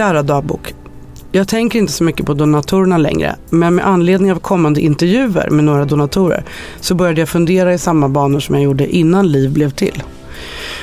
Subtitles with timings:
[0.00, 0.74] Kära dagbok.
[1.32, 5.64] Jag tänker inte så mycket på donatorerna längre, men med anledning av kommande intervjuer med
[5.64, 6.44] några donatorer
[6.80, 10.02] så började jag fundera i samma banor som jag gjorde innan Liv blev till.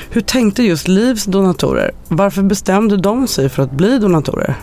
[0.09, 1.91] Hur tänkte just Livs donatorer?
[2.07, 4.55] Varför bestämde de sig för att bli donatorer?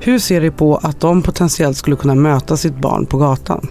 [0.00, 3.68] Hur ser de på att de potentiellt skulle kunna möta sitt barn på gatan?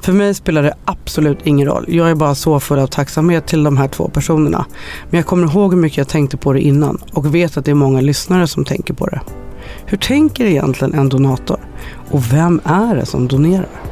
[0.00, 1.84] För mig spelar det absolut ingen roll.
[1.88, 4.66] Jag är bara så full av tacksamhet till de här två personerna.
[5.10, 7.70] Men jag kommer ihåg hur mycket jag tänkte på det innan och vet att det
[7.70, 9.20] är många lyssnare som tänker på det.
[9.86, 11.60] Hur tänker egentligen en donator?
[12.10, 13.89] Och vem är det som donerar?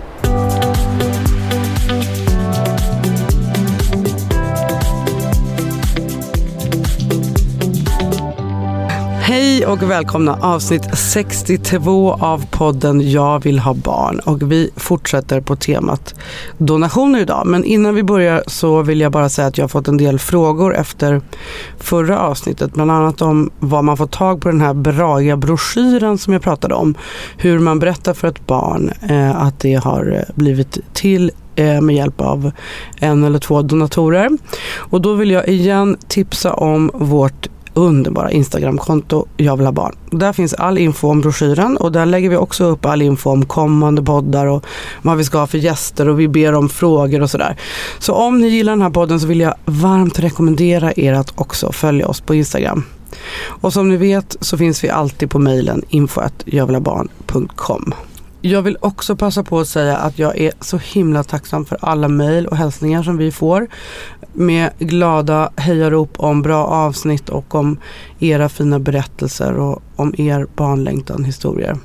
[9.29, 14.19] Hej och välkomna avsnitt 62 av podden Jag vill ha barn.
[14.19, 16.15] Och vi fortsätter på temat
[16.59, 17.47] donationer idag.
[17.47, 20.19] Men innan vi börjar så vill jag bara säga att jag har fått en del
[20.19, 21.21] frågor efter
[21.79, 22.73] förra avsnittet.
[22.73, 26.75] Bland annat om vad man får tag på den här braiga broschyren som jag pratade
[26.75, 26.95] om.
[27.37, 31.97] Hur man berättar för ett barn eh, att det har eh, blivit till eh, med
[31.97, 32.51] hjälp av
[32.97, 34.31] en eller två donatorer.
[34.77, 39.95] Och då vill jag igen tipsa om vårt underbara Instagramkonto Jag vill ha barn.
[40.11, 43.45] Där finns all info om broschyren och där lägger vi också upp all info om
[43.45, 44.65] kommande poddar och
[45.03, 47.57] vad vi ska ha för gäster och vi ber om frågor och sådär.
[47.99, 51.73] Så om ni gillar den här podden så vill jag varmt rekommendera er att också
[51.73, 52.85] följa oss på Instagram.
[53.45, 57.95] Och som ni vet så finns vi alltid på mejlen info.jagvillhabarn.com
[58.41, 62.09] jag vill också passa på att säga att jag är så himla tacksam för alla
[62.09, 63.69] mejl och hälsningar som vi får
[64.33, 67.79] med glada hejarop om bra avsnitt och om
[68.19, 71.77] era fina berättelser och om er barnlängtan historier.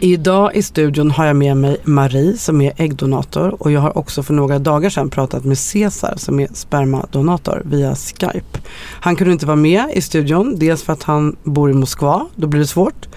[0.00, 4.22] Idag i studion har jag med mig Marie som är äggdonator och jag har också
[4.22, 8.58] för några dagar sedan pratat med Cesar som är spermadonator via Skype.
[9.00, 12.46] Han kunde inte vara med i studion, dels för att han bor i Moskva, då
[12.46, 13.08] blir det svårt.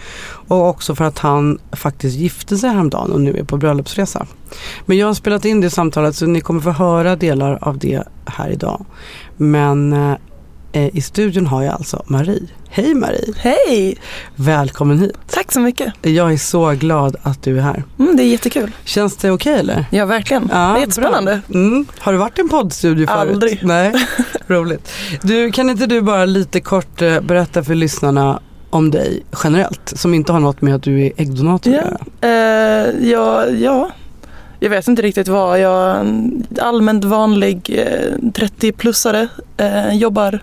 [0.48, 4.28] Och också för att han faktiskt gifte sig häromdagen och nu är på bröllopsresa.
[4.86, 8.04] Men jag har spelat in det samtalet så ni kommer få höra delar av det
[8.26, 8.86] här idag.
[9.38, 9.94] Men
[10.74, 12.48] eh, i studion har jag alltså Marie.
[12.74, 13.34] Hej Marie!
[13.38, 13.98] Hej!
[14.36, 15.18] Välkommen hit!
[15.30, 15.94] Tack så mycket!
[16.02, 17.84] Jag är så glad att du är här.
[18.00, 18.72] Mm, det är jättekul.
[18.84, 19.86] Känns det okej okay, eller?
[19.92, 20.50] Ja, verkligen.
[20.52, 21.42] Ja, det är jättespännande.
[21.54, 21.86] Mm.
[22.00, 23.32] Har du varit i en poddstudio förut?
[23.34, 23.60] Aldrig.
[23.64, 23.94] Nej,
[24.48, 24.92] roligt.
[25.22, 28.40] Du, kan inte du bara lite kort eh, berätta för lyssnarna
[28.70, 32.28] om dig generellt som inte har något med att du är äggdonator ja.
[32.28, 33.92] Uh, ja, ja,
[34.60, 35.60] jag vet inte riktigt vad.
[35.60, 39.28] Jag är en allmänt vanlig eh, 30-plussare.
[39.58, 40.40] Eh, jobbar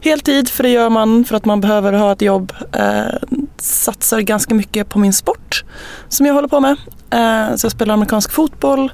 [0.00, 2.52] heltid för det gör man för att man behöver ha ett jobb.
[2.72, 5.64] Eh, satsar ganska mycket på min sport
[6.08, 6.76] som jag håller på med.
[7.10, 8.92] Eh, så jag spelar amerikansk fotboll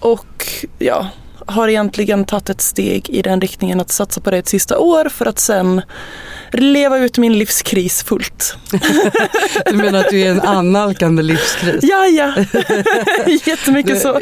[0.00, 0.46] och
[0.78, 1.08] ja,
[1.50, 5.08] har egentligen tagit ett steg i den riktningen att satsa på det ett sista år
[5.08, 5.82] för att sen
[6.52, 8.56] leva ut min livskris fullt.
[9.66, 11.78] du menar att du är en annalkande livskris?
[11.82, 12.34] Ja, ja.
[13.44, 14.16] Jättemycket du, så.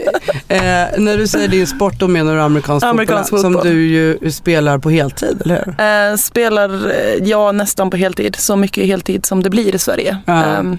[0.48, 0.60] Eh,
[0.98, 4.30] när du säger din sport då menar du amerikansk, amerikansk fotboll, fotboll, som du ju
[4.30, 6.12] spelar på heltid, eller hur?
[6.12, 8.36] Eh, spelar, eh, ja nästan på heltid.
[8.36, 10.18] Så mycket heltid som det blir i Sverige.
[10.28, 10.58] Uh.
[10.58, 10.78] Um,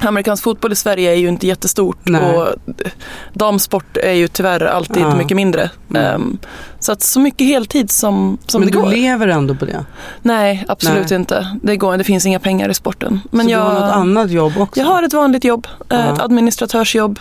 [0.00, 2.36] Amerikansk fotboll i Sverige är ju inte jättestort Nej.
[2.36, 2.48] och
[3.32, 5.16] damsport är ju tyvärr alltid ja.
[5.16, 5.70] mycket mindre.
[5.90, 6.14] Mm.
[6.14, 6.38] Um,
[6.80, 8.82] så att så mycket heltid som, som Men det går.
[8.82, 9.84] Men du lever ändå på det?
[10.22, 11.18] Nej, absolut Nej.
[11.18, 11.58] inte.
[11.62, 13.20] Det, går, det finns inga pengar i sporten.
[13.30, 14.80] Men så jag, du har något annat jobb också?
[14.80, 15.96] Jag har ett vanligt jobb, ja.
[15.96, 17.18] ett administratörsjobb.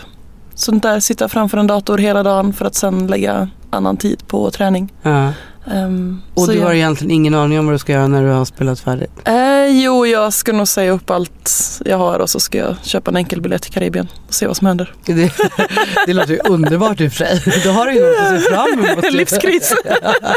[0.55, 4.51] Sånt där, sitta framför en dator hela dagen för att sen lägga annan tid på
[4.51, 4.93] träning.
[5.01, 5.31] Ja.
[5.67, 6.65] Um, och du jag...
[6.65, 9.11] har egentligen ingen aning om vad du ska göra när du har spelat färdigt?
[9.27, 13.11] Uh, jo, jag ska nog säga upp allt jag har och så ska jag köpa
[13.11, 14.93] en enkel biljett till Karibien och se vad som händer.
[15.05, 15.33] Det,
[16.05, 17.61] det låter ju underbart i och för sig.
[17.63, 19.11] Då har du ju något att se fram emot.
[19.11, 19.73] Livskris.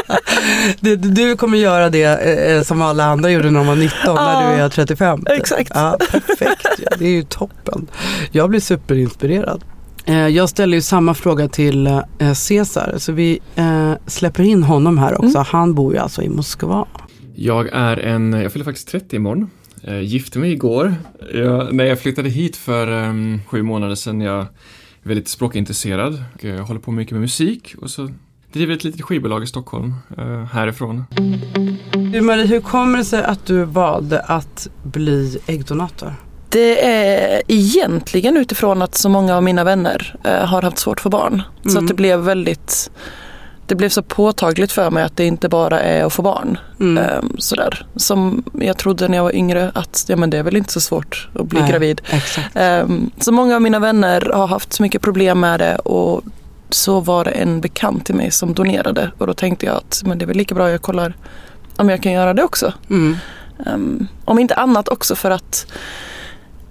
[0.79, 4.23] du, du kommer göra det eh, som alla andra gjorde när de var 19, uh,
[4.23, 5.25] när du är 35.
[5.29, 5.71] Exakt.
[5.75, 6.67] Ja, perfekt,
[6.97, 7.87] det är ju toppen.
[8.31, 9.63] Jag blir superinspirerad.
[10.09, 14.97] Eh, jag ställer ju samma fråga till eh, Cesar så vi eh, släpper in honom
[14.97, 15.37] här också.
[15.37, 15.45] Mm.
[15.47, 16.87] Han bor ju alltså i Moskva.
[17.35, 19.49] Jag är en, jag fyller faktiskt 30 imorgon.
[19.81, 20.95] Jag gifte mig igår.
[21.33, 24.45] Jag, när jag flyttade hit för um, sju månader sedan jag
[25.03, 26.23] väldigt språkintresserad.
[26.33, 28.09] Och jag håller på mycket med musik och så
[28.53, 31.03] driver ett litet skivbolag i Stockholm eh, härifrån.
[32.11, 36.13] Du Marie, hur kommer det sig att du valde att bli äggdonator?
[36.49, 41.09] Det är egentligen utifrån att så många av mina vänner eh, har haft svårt för
[41.09, 41.41] barn.
[41.63, 41.83] Så Mm.
[41.83, 42.89] att det blev väldigt
[43.65, 46.57] det blev så påtagligt för mig att det inte bara är att få barn.
[46.79, 47.03] Mm.
[47.03, 47.85] Ehm, sådär.
[47.95, 50.81] Som jag trodde när jag var yngre att ja, men det är väl inte så
[50.81, 51.71] svårt att bli Nej.
[51.71, 52.01] gravid.
[52.09, 52.49] Exakt.
[52.55, 56.23] Ehm, så många av mina vänner har haft så mycket problem med det och
[56.69, 60.17] så var det en bekant till mig som donerade och då tänkte jag att men
[60.17, 61.13] det är väl lika bra jag kollar
[61.75, 62.73] om jag kan göra det också.
[62.89, 63.17] Mm.
[63.65, 65.67] Ehm, om inte annat också för att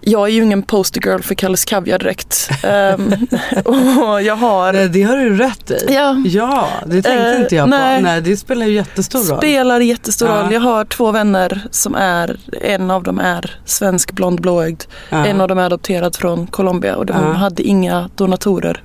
[0.01, 2.51] jag är ju ingen postergirl för Kalles Kaviar direkt.
[2.65, 3.13] Ehm,
[3.65, 4.73] och jag har...
[4.73, 5.87] Det, det har du rätt i.
[5.95, 7.71] Ja, Ja, det tänkte Eh, inte jag på.
[7.71, 8.03] nej.
[8.03, 9.39] Nej, det spelar ju jättestor roll.
[9.39, 10.35] spelar jättestor Ja.
[10.43, 10.53] roll.
[10.53, 14.83] Jag har två vänner som är, en av dem är svensk blond blåögd.
[15.11, 15.27] Ja.
[15.27, 17.33] En av dem är adopterad från Colombia och de Ja.
[17.33, 18.83] hade inga donatorer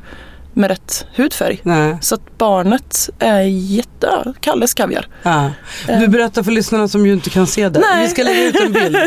[0.53, 1.59] med rätt hudfärg.
[1.63, 1.97] Nej.
[2.01, 4.33] Så att barnet är jätte...
[4.39, 5.07] Kalles Kaviar.
[5.23, 5.51] Ja.
[5.87, 7.79] Du berättar för lyssnarna som ju inte kan se det.
[7.79, 8.03] Nej.
[8.03, 8.97] Vi ska lägga ut en bild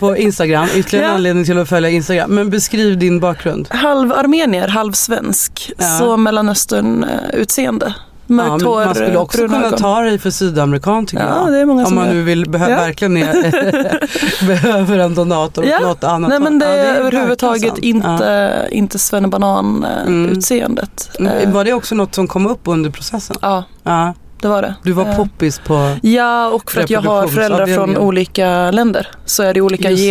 [0.00, 0.68] på Instagram.
[0.74, 1.14] Ytterligare en Ja.
[1.14, 2.30] anledning till att följa Instagram.
[2.34, 3.68] Men beskriv din bakgrund.
[3.70, 5.72] Halv armenier, halv svensk.
[5.78, 5.84] Ja.
[5.98, 7.94] Så Mellanöstern-utseende.
[8.26, 9.78] Mörkt Ja, hår, man skulle också kunna ögon.
[9.78, 11.52] ta dig för sydamerikan tycker Ja, jag.
[11.52, 12.76] det är många Om man nu vill behö- Ja.
[12.76, 14.00] verkligen är,
[14.46, 15.78] behöver en donator Ja.
[15.78, 16.28] något annat.
[16.30, 18.88] Nej men det Ja, är verkligen överhuvudtaget inte, inte Mm.
[18.88, 21.10] svennebanan-utseendet.
[21.18, 21.30] Ja.
[21.46, 23.36] Var det också något som kom upp under processen?
[23.42, 24.14] Ja, Ja.
[24.40, 24.74] det var det.
[24.82, 25.96] Du var Eh, poppis på...
[26.02, 30.02] Ja, och för att jag har föräldrar från olika länder så är det olika Just
[30.02, 30.08] det.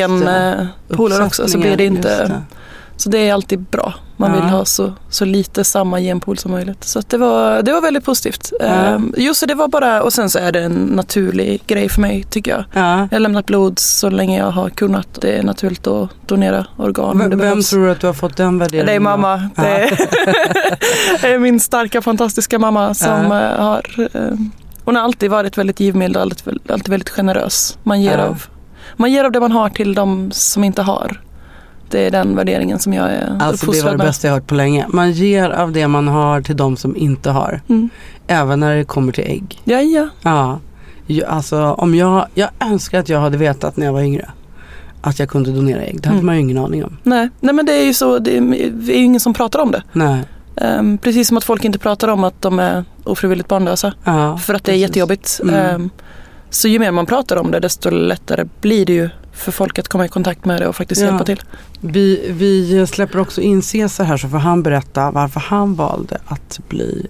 [0.87, 1.47] genpooler också.
[1.47, 2.41] Så blir det inte, det.
[3.03, 3.93] Så det är alltid bra.
[4.17, 4.35] Man Ja.
[4.41, 6.83] vill ha så, så lite samma genpool som möjligt.
[6.83, 8.53] Så det, var, det var väldigt positivt.
[8.59, 8.65] Ja.
[8.65, 9.01] Ja.
[9.17, 12.51] Just det var bara, och sen så är det en naturlig grej för mig tycker
[12.51, 12.63] jag.
[12.73, 12.97] Ja.
[13.11, 15.21] Jag har lämnat blod så länge jag har kunnat.
[15.21, 17.69] Det är naturligt att donera organ det Vem, behövs.
[17.69, 18.85] tror du att du har fått den värderingen?
[18.85, 19.49] Det är mamma.
[19.55, 19.89] Det är,
[21.21, 24.21] det är min starka fantastiska mamma som eh, har eh,
[24.85, 27.77] Hon har alltid varit väldigt givmild och alltid, alltid väldigt generös.
[27.83, 28.43] Man ger, av,
[28.95, 31.21] man ger av det man har till de som inte har.
[31.93, 34.55] Det är den värderingen som jag är Alltså det var det bästa jag hört på
[34.55, 34.85] länge.
[34.89, 37.61] Man ger av det man har till de som inte har.
[37.69, 37.89] Mm.
[38.27, 39.61] Även när det kommer till ägg.
[39.63, 40.07] Ja, ja.
[41.07, 44.29] Ja, alltså om jag, jag önskar att jag hade vetat när jag var yngre.
[45.01, 46.01] Att jag kunde donera ägg.
[46.01, 46.25] Det hade Mm.
[46.25, 46.97] man ju ingen aning om.
[47.03, 47.29] Nej.
[47.39, 48.19] Nej, men det är ju så.
[48.19, 48.41] Det är,
[48.71, 49.83] det är ju ingen som pratar om det.
[49.93, 50.23] Nej.
[50.55, 53.93] Ehm, precis som att folk inte pratar om att de är ofrivilligt barnlösa.
[54.03, 54.81] Ja, För att det är precis.
[54.81, 55.39] jättejobbigt.
[55.43, 55.55] Mm.
[55.55, 55.89] Ehm,
[56.49, 59.87] så ju mer man pratar om det desto lättare blir det ju för folk att
[59.87, 61.07] komma i kontakt med det och faktiskt Ja.
[61.07, 61.41] hjälpa till.
[61.81, 66.59] Vi, vi släpper också in Cesar här så får han berätta varför han valde att
[66.69, 67.07] bli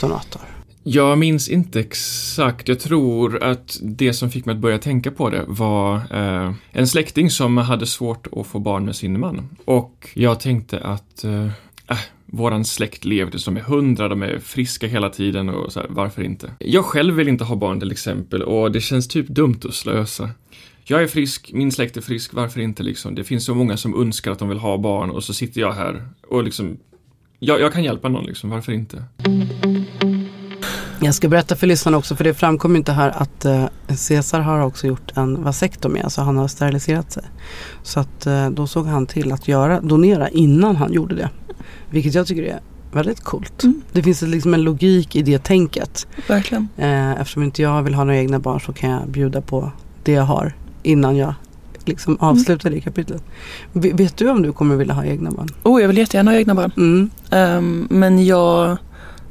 [0.00, 0.42] donator.
[0.86, 2.68] Jag minns inte exakt.
[2.68, 6.86] Jag tror att det som fick mig att börja tänka på det var eh, en
[6.86, 9.48] släkting som hade svårt att få barn med sin man.
[9.64, 11.44] Och jag tänkte att eh,
[11.90, 15.86] äh, våran släkt levde som är hundra, de är friska hela tiden och så här,
[15.90, 16.50] varför inte?
[16.58, 20.30] Jag själv vill inte ha barn till exempel och det känns typ dumt att slösa.
[20.86, 23.14] Jag är frisk, min släkt är frisk, varför inte liksom?
[23.14, 25.72] Det finns så många som önskar att de vill ha barn och så sitter jag
[25.72, 26.76] här och liksom
[27.38, 29.04] jag, jag kan hjälpa någon liksom, varför inte?
[31.00, 34.60] Jag ska berätta för lyssnarna också för det framkom inte här att eh, Cesar har
[34.60, 37.22] också gjort en vasektomi, alltså han har steriliserat sig.
[37.82, 41.30] Så att eh, då såg han till att göra, donera innan han gjorde det.
[41.90, 42.60] Vilket jag tycker är
[42.92, 43.62] väldigt coolt.
[43.62, 43.82] Mm.
[43.92, 46.06] Det finns liksom en logik i det tänket.
[46.28, 46.68] Verkligen.
[46.76, 50.12] Eh, eftersom inte jag vill ha några egna barn så kan jag bjuda på det
[50.12, 51.34] jag har innan jag
[51.84, 53.22] liksom avslutar det kapitlet.
[53.72, 55.48] Vet du om du kommer vilja ha egna barn?
[55.62, 56.72] Oh, jag vill jättegärna ha egna barn.
[56.76, 57.10] Mm.
[57.30, 58.76] Ehm, men jag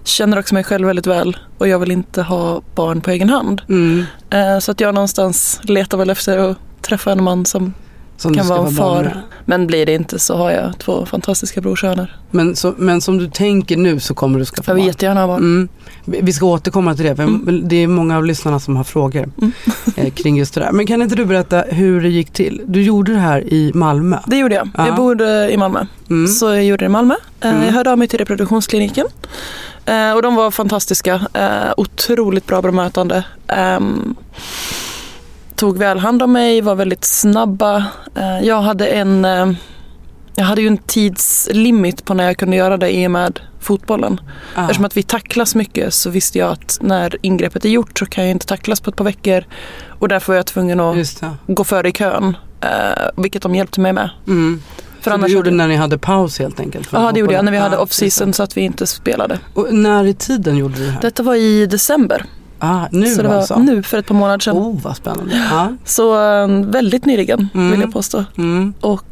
[0.03, 3.61] känner också mig själv väldigt väl och jag vill inte ha barn på egen hand.
[3.69, 4.03] Mm.
[4.29, 7.73] Eh, så att jag någonstans letar väl efter att träffa en man som
[8.23, 9.03] Som kan vara en barn far.
[9.03, 9.21] med.
[9.45, 12.17] Men blir det inte så har jag två fantastiska brorsöner.
[12.31, 14.87] Men, så, men som du tänker nu så kommer du skaffa Jag vill barn?
[14.87, 15.39] jättegärna ha barn.
[15.39, 15.69] Mm.
[16.05, 17.61] Vi ska återkomma till det, för Mm.
[17.67, 19.51] det är många av lyssnarna som har frågor Mm.
[19.95, 20.71] eh, kring just det där.
[20.71, 22.61] Men kan inte du berätta hur det gick till?
[22.67, 24.17] Du gjorde det här i Malmö.
[24.27, 24.69] Det gjorde jag.
[24.77, 24.87] Ja.
[24.87, 25.85] Jag bodde i Malmö.
[26.09, 26.27] Mm.
[26.27, 27.15] Så jag gjorde det i Malmö.
[27.41, 27.63] Eh, Mm.
[27.65, 29.05] Jag hörde av mig till reproduktionskliniken.
[29.85, 31.21] Eh, och de var fantastiska.
[31.77, 33.23] Otroligt bra bemötande.
[35.55, 37.85] Tog väl hand om mig, var väldigt snabba.
[38.15, 39.51] Eh, jag hade en eh,
[40.35, 44.21] jag hade ju en tidslimit på när jag kunde göra det i och med fotbollen.
[44.55, 44.61] Ah.
[44.61, 48.23] Eftersom att vi tacklas mycket så visste jag att när ingreppet är gjort så kan
[48.23, 49.43] jag inte tacklas på ett par veckor.
[49.99, 52.37] Och därför var jag tvungen att gå före i kön.
[52.61, 52.69] Eh,
[53.17, 54.09] vilket de hjälpte mig med.
[54.27, 54.61] Mm.
[55.01, 56.89] För så du gjorde hade- när ni hade paus helt enkelt?
[56.91, 59.39] Ja det gjorde jag när vi hade Ah, off-season så att vi inte spelade.
[59.53, 61.01] Och när i tiden gjorde du det här?
[61.01, 62.25] Detta var i december.
[62.63, 63.59] Ah, nu så det var alltså?
[63.59, 64.57] nu för ett par månader sedan.
[64.57, 65.47] Oh, vad spännande.
[65.51, 65.73] Ja.
[65.85, 67.71] Så eh, väldigt nyligen Mm.
[67.71, 68.25] vill jag påstå.
[68.37, 68.73] Mm.
[68.81, 69.05] Och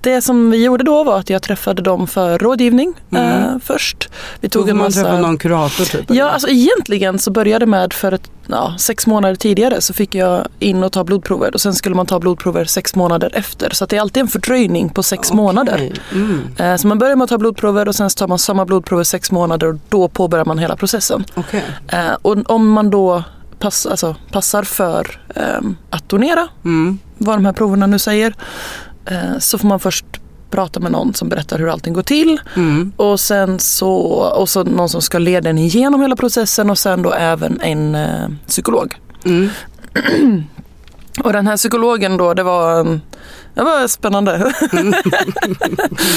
[0.00, 3.42] det som vi gjorde då var att jag träffade dem för rådgivning Mm.
[3.44, 4.08] eh, först.
[4.40, 5.02] Vi tog får en man massa...
[5.02, 6.04] träffa någon kurator typ?
[6.10, 10.46] Ja, alltså egentligen så började med för ett, ja, sex månader tidigare så fick jag
[10.58, 13.70] in och ta blodprover och sen skulle man ta blodprover sex månader efter.
[13.72, 15.36] Så det är alltid en fördröjning på sex Okej.
[15.36, 15.92] månader.
[16.12, 16.40] Mm.
[16.58, 19.30] Eh, Så man börjar med att ta blodprover och sen tar man samma blodprover sex
[19.32, 21.24] månader och då påbörjar man hela processen.
[21.34, 21.62] Okej.
[21.88, 23.22] Eh, Och om man då
[23.58, 26.98] pass, alltså, passar för ehm, att donera, Mm.
[27.18, 28.34] vad de här proverna nu säger,
[29.06, 30.04] eh, så får man först
[30.54, 32.92] prata med någon som berättar hur allting går till Mm.
[32.96, 37.02] och sen så, och så någon som ska leda en igenom hela processen och sen
[37.02, 38.94] då även en eh, psykolog.
[39.24, 39.48] Mm.
[41.24, 43.00] Och den här psykologen då, det var, en-
[43.54, 44.38] det var spännande.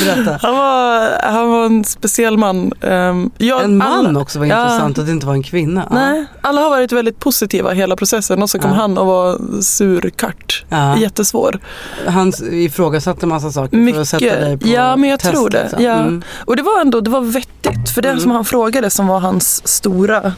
[0.05, 0.39] Berätta.
[0.41, 2.71] Han var, han var en speciell man.
[2.81, 4.63] Ehm, jag- En man alla- också var Ja.
[4.63, 5.87] intressant att det inte var en kvinna.
[5.91, 8.77] Nej, alla har varit väldigt positiva hela processen och så kom Ja.
[8.77, 10.65] han och var surkart.
[10.69, 10.97] Ja.
[10.97, 11.59] Jättesvår.
[12.07, 14.61] Han ifrågasatte massa saker för att sätta dig Mycket.
[14.69, 15.61] på Ja, men jag test, tror det.
[15.63, 15.83] liksom.
[15.83, 15.93] Ja.
[15.93, 16.21] Mm.
[16.45, 17.89] Och det var ändå det var vettigt.
[17.93, 18.19] För det Mm.
[18.21, 20.33] som han frågade som var hans stora,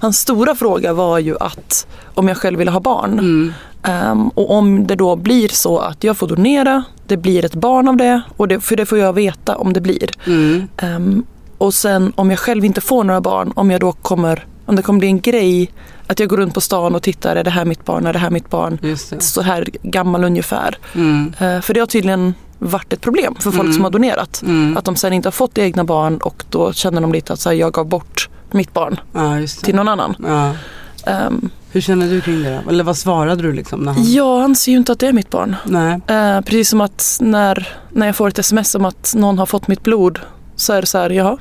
[0.00, 3.54] hans stora fråga var ju att om jag själv ville ha barn.
[3.82, 7.88] Ehm, och om det då blir så att jag får donera, det blir ett barn
[7.88, 10.10] av det, och det för det får jag veta om det blir.
[10.26, 10.68] Mm.
[10.76, 11.24] Ehm,
[11.58, 14.82] och sen om jag själv inte får några barn, om jag då kommer, om det
[14.82, 15.70] kommer bli en grej
[16.06, 18.18] att jag går runt på stan och tittar, är det här mitt barn, är det
[18.18, 18.78] här mitt barn?
[19.20, 20.78] Så här gammal ungefär.
[20.94, 21.32] Mm.
[21.38, 23.72] Eh, för det har tydligen varit ett problem för folk Mm.
[23.72, 24.42] som har donerat.
[24.46, 24.76] Mm.
[24.76, 27.48] Att de sen inte har fått egna barn och då känner de lite att så
[27.48, 30.16] här, jag gav bort mitt barn Ja, till någon annan.
[30.26, 30.52] Ja.
[31.06, 32.70] Ehm, Hur känner du kring det då?
[32.70, 33.80] Eller vad svarade du liksom?
[33.80, 34.12] När han...
[34.12, 35.56] jag anser ju inte att det är mitt barn.
[35.64, 36.00] Nej.
[36.06, 39.68] Eh, precis som att när, när jag får ett sms om att någon har fått
[39.68, 40.18] mitt blod
[40.56, 41.38] så är det så här, jaha.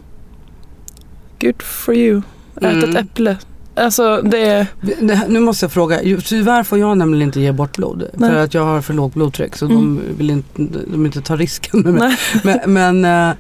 [1.42, 2.22] Good for you.
[2.56, 2.90] Ät Mm.
[2.90, 3.38] ett äpple.
[3.80, 8.04] Alltså det Det, nu måste jag fråga, tyvärr får jag nämligen inte ge bort blod.
[8.14, 8.30] Nej.
[8.30, 9.78] För att jag har för lågt blodtryck så Mm.
[9.78, 12.18] de vill inte, de inte ta risken med mig.
[12.44, 13.36] nej, Men, men eh,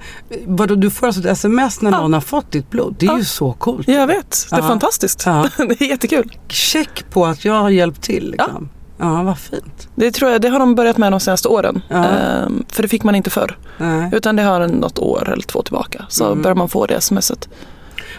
[0.45, 2.01] vadå, du får alltså ett sms när Ja.
[2.01, 2.95] någon har fått ditt blod.
[2.99, 3.17] Det är Ja.
[3.17, 3.87] ju så coolt.
[3.87, 4.47] jag vet.
[4.49, 4.67] Det är Ja.
[4.67, 5.23] fantastiskt.
[5.57, 6.31] Det är jättekul.
[6.47, 8.31] Check på att jag har hjälpt till.
[8.31, 8.69] Liksom.
[8.97, 9.23] Ja.
[9.23, 9.87] vad fint.
[9.95, 11.81] Det tror jag, det har de börjat med de senaste åren.
[11.89, 11.95] Ja.
[12.05, 13.57] Ehm, för det fick man inte förr.
[13.77, 14.09] Nej.
[14.13, 16.05] Utan det har något år eller två tillbaka.
[16.09, 16.41] Så Mm.
[16.41, 17.49] börjar man få det smset.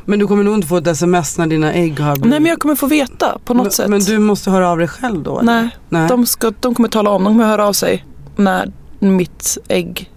[0.04, 2.30] Men du kommer nog inte få ett sms när dina ägg har blivit...
[2.30, 3.88] Nej men jag kommer få veta på något men, sätt.
[3.90, 5.38] men du måste höra av dig själv då?
[5.40, 5.52] eller?
[5.62, 6.08] Nej, Nej.
[6.08, 8.04] de, ska, de kommer tala om, de kommer höra av sig
[8.36, 10.10] när mitt ägg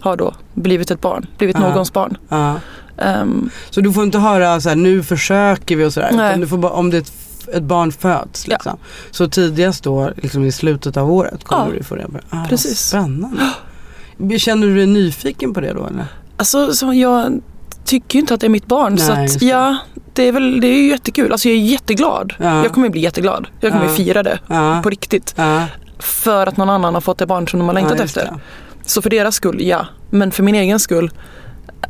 [0.00, 1.68] har då blivit ett barn, blivit Ja.
[1.68, 2.16] någons barn.
[2.28, 2.54] Ja.
[2.98, 6.36] Ehm, Så du får inte höra så här, nu försöker vi och sådär.
[6.36, 7.12] Du får bara, om det är ett,
[7.54, 8.52] ett barn föds Ja.
[8.54, 8.76] liksom.
[9.10, 11.78] Så tidigast då, liksom i slutet av året kommer Ja.
[11.78, 12.06] du få det.
[12.30, 12.78] Ah, Precis.
[12.88, 13.50] Spännande.
[14.38, 16.04] Känner du dig nyfiken på det då eller?
[16.36, 17.40] alltså så jag
[17.84, 18.98] tycker ju inte att det är mitt barn.
[18.98, 19.46] så Nej, att, just det.
[19.46, 19.76] ja,
[20.12, 21.32] det är väl det är ju jättekul.
[21.32, 22.32] Alltså jag är jätteglad.
[22.38, 22.62] Ja.
[22.62, 23.46] Jag kommer bli jätteglad.
[23.60, 23.90] Jag kommer Ja.
[23.94, 24.80] fira det Ja.
[24.82, 25.34] på riktigt.
[25.36, 25.66] Ja.
[25.98, 28.24] För att någon annan har fått det barn som de har längtat efter.
[28.24, 28.40] det.
[28.86, 29.86] Så för deras skull, ja.
[30.10, 31.10] Men för min egen skull,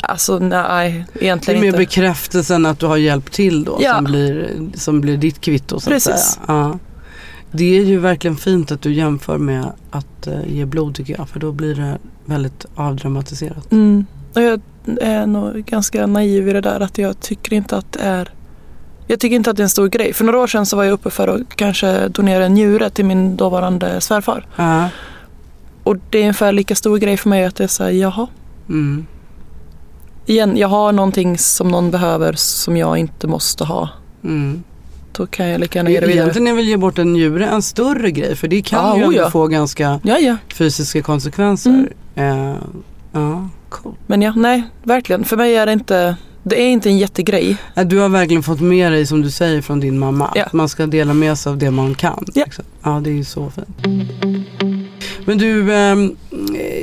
[0.03, 1.79] alltså nej, Det är egentligen mer inte.
[1.79, 6.13] bekräftelsen att du har hjälpt till då som, blir, som blir ditt kvitto så Precis.
[6.13, 6.79] att säga.
[7.53, 11.29] Det är ju verkligen fint att du jämför med att eh, ge blod tycker jag.
[11.29, 13.73] För då blir det väldigt avdramatiserat.
[13.73, 14.07] Mm.
[14.35, 14.61] Och jag
[15.01, 18.29] är nog ganska naiv i det där att jag tycker inte att det är
[19.07, 20.13] jag tycker inte att det är en stor grej.
[20.13, 23.05] För några år sedan så var jag uppe för att kanske donera en njure till
[23.05, 24.47] min dåvarande svärfar.
[24.57, 24.89] Ja.
[25.83, 28.27] Och det är ungefär lika stor grej för mig att det är såhär, jaha.
[28.69, 29.07] Mm.
[30.27, 33.89] Igen, jag har någonting som någon behöver som jag inte måste ha.
[34.25, 34.63] Mm.
[35.13, 36.23] Då kan jag lika gärna ge det vidare.
[36.25, 39.03] Egentligen är väl ge bort en njure en större grej för det kan Ja, ju
[39.03, 39.31] oh ändå ja.
[39.31, 40.37] få ganska Ja, ja.
[40.55, 41.93] fysiska konsekvenser.
[42.15, 42.55] Eh,
[43.13, 43.95] ja, cool.
[44.07, 45.25] Men ja, nej, verkligen.
[45.25, 47.57] För mig är det inte, det är inte en jättegrej.
[47.75, 50.31] Ja, Du har verkligen fått med dig som du säger från din mamma.
[50.35, 50.45] Ja.
[50.45, 52.25] Att man ska dela med sig av det man kan.
[52.35, 52.43] Ja.
[52.45, 52.65] liksom.
[52.83, 53.69] ja det är ju så fint.
[55.25, 56.17] Men du, ehm,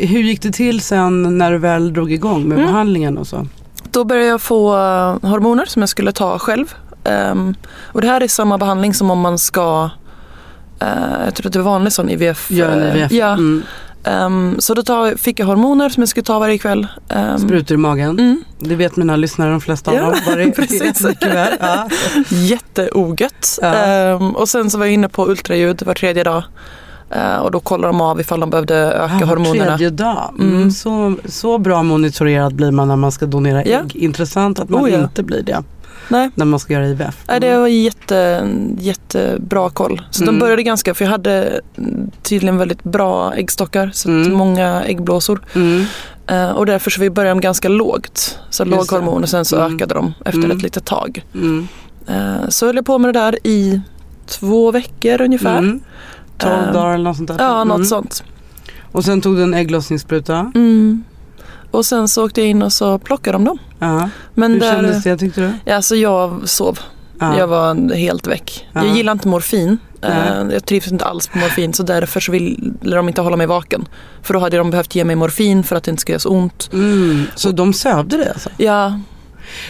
[0.01, 2.67] hur gick det till sen när du väl drog igång med Mm.
[2.71, 3.47] behandlingen och så?
[3.91, 6.73] Då började jag få eh, hormoner som jag skulle ta själv.
[7.03, 9.89] Ehm, och det här är samma behandling som om man ska,
[10.79, 10.87] eh,
[11.25, 12.51] jag tror att det är vanlig sån IVF.
[12.51, 13.11] Gör en eh, IVF?
[13.11, 13.63] Ja, Mm.
[14.07, 16.87] Ehm, så då tar, fick jag hormoner som jag skulle ta varje kväll.
[17.15, 18.09] Um, Sprutor i magen.
[18.19, 20.15] Mm, Det vet mina lyssnare de flesta av Ja, dem.
[20.35, 20.51] Det är.
[20.51, 21.05] precis.
[21.59, 21.87] Ja.
[22.29, 23.59] jätteogött.
[23.61, 23.73] Ja.
[23.75, 26.43] Ehm, och sen så var jag inne på ultraljud var tredje dag.
[27.11, 29.65] Eh, och då kollar de av ifall de behövde öka Ja, var hormonerna.
[29.77, 30.33] tredje dag.
[30.39, 30.55] Mm.
[30.55, 30.71] Mm.
[30.71, 33.79] Så, så bra monitorerad blir man när man ska donera Ja.
[33.79, 33.95] ägg.
[33.95, 34.99] Intressant att man Oh, ja.
[35.03, 35.63] inte blir det
[36.09, 36.29] Nej.
[36.35, 37.23] när man ska göra IVF.
[37.27, 38.49] Nej, det var jätte,
[38.79, 40.01] jättebra koll.
[40.11, 40.35] Så Mm.
[40.35, 41.61] de började ganska, för jag hade
[42.23, 44.33] tydligen väldigt bra äggstockar, så Mm.
[44.33, 45.41] många äggblåsor.
[46.27, 48.39] Eh, och därför så vi började de ganska lågt.
[48.49, 49.75] Så Just låg hormon och sen så Mm.
[49.75, 50.57] ökade de efter Mm.
[50.57, 51.25] ett litet tag.
[52.07, 53.81] Eh, så höll jag på med det där i
[54.27, 55.57] två veckor ungefär.
[55.57, 55.79] Mm.
[56.37, 57.35] 12 Eh, dagar eller något sånt där.
[57.39, 58.23] Ja, något sånt.
[58.91, 60.51] Och sen tog du en ägglossningsspruta.
[60.55, 61.03] Mm.
[61.71, 63.57] Och sen så åkte jag in och så plockade de dem.
[63.79, 64.09] Ja.
[64.33, 65.51] Men Hur där, kändes det tyckte du?
[65.65, 66.79] Ja, alltså jag sov.
[67.19, 67.37] Ja.
[67.37, 68.67] Jag var helt väck.
[68.73, 68.85] Ja.
[68.85, 69.77] Jag gillar inte morfin.
[70.01, 70.11] Nej.
[70.11, 73.47] Eh, Jag trivs inte alls på morfin så därför så ville de inte hålla mig
[73.47, 73.87] vaken.
[74.21, 76.29] För då hade de behövt ge mig morfin för att det inte skulle göra så
[76.29, 76.69] ont.
[76.73, 77.23] Mm.
[77.35, 78.49] Så de sövde det alltså?
[78.57, 78.99] Ja,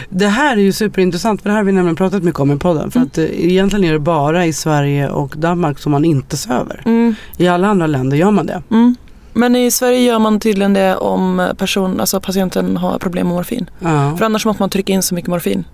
[0.10, 2.58] Det här är ju superintressant för det här har vi nämligen pratat mycket om i
[2.58, 2.92] podden.
[2.92, 3.08] För Mm.
[3.12, 6.82] att eh, egentligen är det bara i Sverige och Danmark som man inte söver.
[6.86, 8.62] mm, I alla andra länder gör man det.
[8.72, 8.96] mm.
[9.38, 13.70] Men i Sverige gör man tydligen det om person, alltså patienten har problem med morfin.
[13.80, 14.16] Ja.
[14.18, 15.66] För annars måste man trycka in så mycket morfin.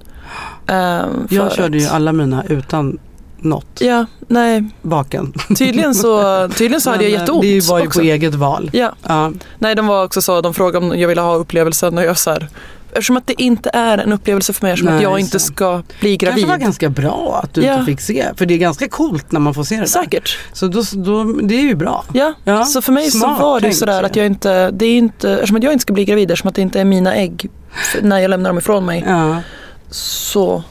[0.67, 2.99] För Jag körde ju alla mina utan
[3.37, 4.63] något Ja, nej.
[4.81, 5.33] vaken.
[5.57, 7.99] Tydligen så, tydligen så hade jag jätteont Det var ju också.
[7.99, 8.69] på eget val.
[8.73, 9.31] Ja, Ja.
[9.59, 12.31] nej de var också så, de frågade om jag ville ha upplevelsen och jag så
[12.31, 12.47] här,
[12.95, 15.17] eftersom att det inte är en upplevelse för mig, eftersom Nej, att jag så.
[15.17, 16.47] inte ska bli kanske gravid.
[16.47, 17.73] var ganska bra att du Ja.
[17.73, 18.25] inte fick se.
[18.35, 19.87] För det är ganska coolt när man får se det där.
[19.87, 20.37] Säkert.
[20.53, 22.05] Så då, då, det är ju bra.
[22.13, 22.33] Ja.
[22.43, 24.05] Ja, så för mig smart så var det sådär så.
[24.05, 26.55] att jag inte, det är inte, eftersom att jag inte ska bli gravid, eftersom att
[26.55, 27.49] det inte är mina ägg
[28.01, 29.37] när jag lämnar dem ifrån mig, Ja,
[29.89, 30.63] så,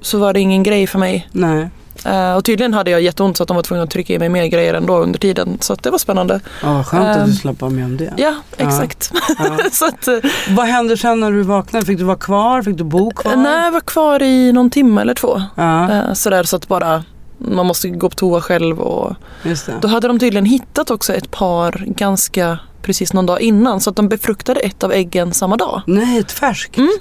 [0.00, 1.28] så var det ingen grej för mig.
[1.32, 1.68] nej.
[2.04, 4.28] Eh, och tydligen hade jag jätteont så att de var tvungna att trycka i mig
[4.28, 5.58] mer grejer ändå under tiden.
[5.60, 6.40] Så det var spännande.
[6.62, 8.12] Ja, vad skönt att du Ehm, slapp vara med om det.
[8.16, 9.12] Ja, exakt.
[9.38, 9.58] Ja.
[9.72, 10.14] så att, eh,
[10.50, 11.86] Vad hände sen när du vaknade?
[11.86, 12.62] Fick du vara kvar?
[12.62, 13.36] Fick du bo kvar?
[13.36, 15.42] nej, jag var kvar i någon timme eller två.
[15.54, 17.04] Ja, Eh, sådär så att bara
[17.38, 19.72] man måste gå på toa själv och just det.
[19.80, 23.96] då hade de tydligen hittat också ett par ganska precis någon dag innan så att
[23.96, 25.82] de befruktade ett av äggen samma dag.
[25.86, 26.76] Nej, ett färskt.
[26.76, 26.92] Mm,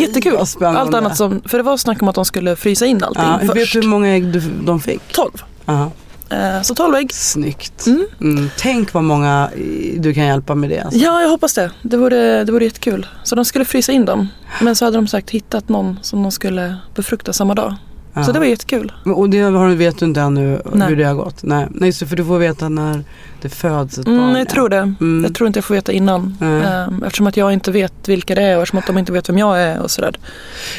[0.00, 0.36] Jättekul.
[0.60, 3.38] Allt annat som, för det var snack om att de skulle frysa in allting Ja,
[3.42, 3.72] vet först.
[3.72, 5.12] du hur många ägg du, de fick?
[5.12, 5.30] 12.
[5.66, 5.90] Ja.
[6.30, 7.12] Eh, så 12 ägg.
[7.12, 7.86] Snyggt.
[7.86, 8.06] Mm.
[8.20, 8.50] Mm.
[8.58, 9.50] Tänk vad många
[9.98, 10.80] du kan hjälpa med det.
[10.80, 10.98] Alltså.
[11.00, 11.70] Ja, jag hoppas det.
[11.82, 13.06] Det vore, det vore jättekul.
[13.24, 14.28] Så de skulle frysa in dem.
[14.60, 17.74] Men så hade de sagt hittat någon som de skulle befrukta samma dag.
[18.14, 18.24] Ja.
[18.24, 18.92] Så det var jättekul.
[19.04, 20.88] Och det har, vet du inte ännu Nej.
[20.88, 21.42] hur det har gått?
[21.42, 23.04] Nej, Nej så för du får veta när
[23.42, 24.18] det föds ett barn.
[24.18, 24.50] Mm, jag ja.
[24.50, 24.94] tror det.
[25.00, 25.24] Mm.
[25.24, 26.36] Jag tror inte jag får veta innan.
[26.40, 29.28] Ehm, Eftersom att jag inte vet vilka det är och eftersom att de inte vet
[29.28, 30.16] vem jag är och sådär.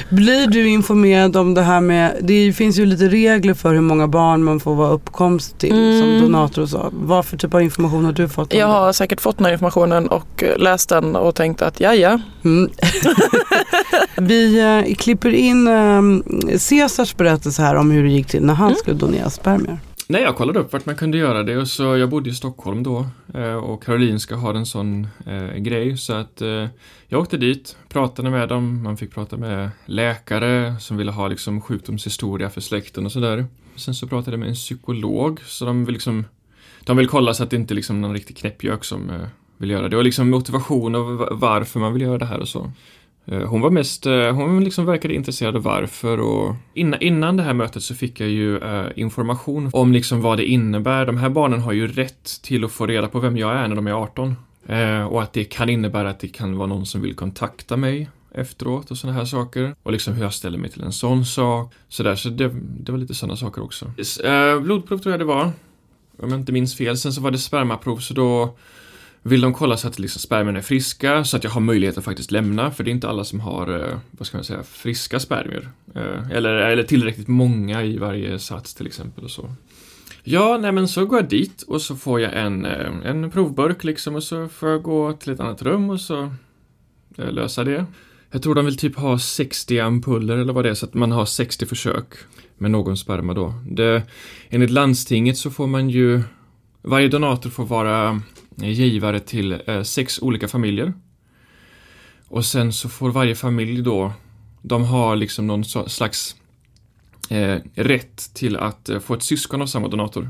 [0.10, 4.08] Blir du informerad om det här med, det finns ju lite regler för hur många
[4.08, 6.00] barn man får vara uppkomst till Mm.
[6.02, 6.90] som donator och så.
[6.92, 8.54] Vad för typ av information har du fått?
[8.54, 8.74] Jag det?
[8.74, 12.20] har säkert fått den här informationen och läst den och tänkt att ja, ja.
[14.28, 16.02] Vi eh, klipper in eh,
[16.70, 18.78] Caesars berättelse här om hur det gick till när han Mm.
[18.78, 19.78] skulle donera spermier.
[20.08, 22.84] Nej, jag kollade upp vart man kunde göra det och så jag bodde i Stockholm
[22.84, 26.68] då eh, och Karolinska har en sån eh, grej så att eh,
[27.08, 31.62] jag åkte dit, pratade med dem, man fick prata med läkare som ville ha liksom
[31.62, 33.46] sjukdomshistoria för släkten och sådär.
[33.76, 36.26] Sen så pratade jag med en psykolog så de vill liksom
[36.86, 39.16] de vill kolla så att det inte är liksom någon riktig knäppjök som eh,
[39.58, 42.48] vill göra det och liksom motivation och va- varför man vill göra det här och
[42.48, 42.72] så.
[43.26, 47.44] Eh, hon var mest, eh, hon liksom verkade intresserad av varför och innan, innan det
[47.44, 51.06] här mötet så fick jag ju eh, information om liksom vad det innebär.
[51.06, 53.76] De här barnen har ju rätt till att få reda på vem jag är när
[53.76, 54.36] de är 18.
[54.68, 58.10] Eh, och att det kan innebära att det kan vara någon som vill kontakta mig
[58.32, 59.76] efteråt och sådana här saker.
[59.84, 61.74] Och liksom hur jag ställer mig till en sån sak.
[61.90, 63.86] Så, där, så det, det var lite sådana saker också.
[64.24, 65.52] Eh, blodprov tror jag det var.
[66.18, 66.98] Om jag inte minns fel.
[66.98, 68.56] Sen så var det spermaprov så då
[69.24, 72.04] vill de kolla så att liksom spermierna är friska så att jag har möjlighet att
[72.04, 75.20] faktiskt lämna för det är inte alla som har, eh, vad ska man säga, friska
[75.20, 75.70] spermier.
[75.96, 79.56] Eh, eller, eller tillräckligt många i varje sats till exempel och så.
[80.24, 83.84] Ja, nej men så går jag dit och så får jag en, eh, en provburk
[83.84, 86.34] liksom och så får jag gå till ett annat rum och så
[87.16, 87.86] lösa det.
[88.32, 91.12] Jag tror de vill typ ha 60 ampuller eller vad det är så att man
[91.12, 92.06] har 60 försök
[92.58, 93.54] med någon sperma då.
[93.70, 94.04] Det,
[94.50, 96.22] enligt landstinget så får man ju,
[96.82, 98.22] varje donator får vara
[98.58, 100.94] givare till eh, sex olika familjer.
[102.28, 104.14] Och sen så får varje familj då,
[104.62, 106.36] de har liksom någon slags
[107.30, 110.30] eh, rätt till att eh, få ett syskon av samma donator.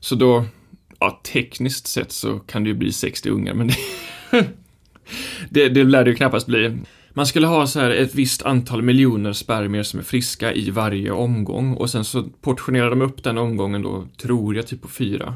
[0.00, 0.44] Så då,
[0.98, 3.76] ja tekniskt sett så kan det ju bli 60 ungar men det,
[5.50, 6.78] det, det lär det ju knappast bli.
[7.12, 11.10] Man skulle ha så här ett visst antal miljoner spermier som är friska i varje
[11.10, 15.34] omgång och sen så portionerar de upp den omgången då, tror jag, typ på fyra.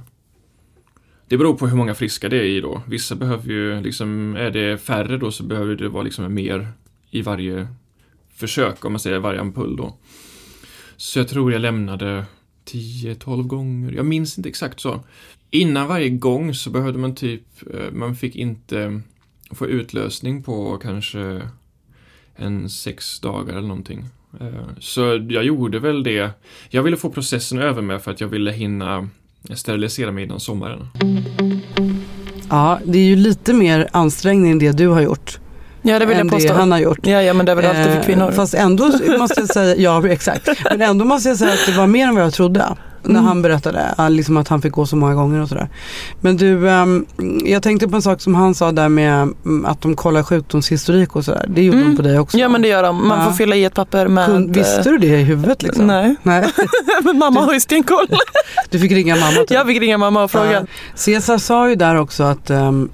[1.28, 2.82] Det beror på hur många friska det är i då.
[2.86, 6.68] Vissa behöver ju liksom, är det färre då så behöver det vara liksom mer
[7.10, 7.68] i varje
[8.34, 9.96] försök, om man säger varje ampull då.
[10.96, 12.24] Så jag tror jag lämnade
[12.64, 15.04] 10-12 gånger, jag minns inte exakt så.
[15.50, 17.42] Innan varje gång så behövde man typ,
[17.74, 19.00] eh, man fick inte
[19.50, 21.42] få utlösning på kanske
[22.36, 24.04] en sex dagar eller någonting.
[24.40, 26.30] Eh, så jag gjorde väl det.
[26.70, 29.08] Jag ville få processen över med för att jag ville hinna
[29.54, 30.88] sterilisera mig innan sommaren.
[32.50, 35.38] Ja, det är ju lite mer ansträngning än det du har gjort.
[35.82, 36.48] Ja, det vill än jag påstå.
[36.52, 37.06] det han har gjort.
[37.06, 38.30] Ja, ja, men det är väl alltid för Eh, kvinnor.
[38.30, 40.48] Fast ändå måste jag säga, ja exakt.
[40.70, 42.64] Men ändå måste jag säga att det var mer än vad jag trodde.
[43.04, 43.24] När Mm.
[43.24, 43.94] han berättade.
[43.98, 45.68] ja, Liksom att han fick gå så många gånger och sådär.
[46.20, 47.06] Men du, ehm,
[47.44, 49.12] jag tänkte på en sak som han sa där med
[49.44, 51.46] mm, att de kollar sjukdomshistorik och sådär.
[51.48, 51.90] Det gjorde Mm.
[51.90, 52.38] de på dig också.
[52.38, 53.08] Ja men det gör de.
[53.08, 53.24] Man Ja.
[53.24, 54.28] får fylla i ett papper med...
[54.28, 55.86] Kun- Visste du det i huvudet liksom?
[55.86, 56.14] Nej.
[56.22, 56.44] Nej.
[57.04, 58.06] men mamma har ju stenkoll.
[58.70, 59.50] Du fick ringa mamma typ.
[59.50, 60.52] Jag fick ringa mamma och fråga.
[60.52, 60.60] Ja.
[60.94, 62.88] Cesar sa ju där också att um,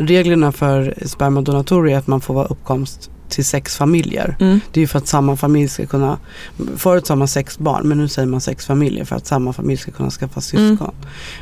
[0.00, 4.36] reglerna för spermadonatorer är att man får vara uppkomst till sex familjer.
[4.40, 4.60] Mm.
[4.72, 6.18] Det är ju för att samma familj ska kunna,
[6.76, 9.76] förut sa man sex barn men nu säger man sex familjer för att samma familj
[9.80, 10.70] ska kunna skaffa Mm.
[10.70, 10.94] syskon.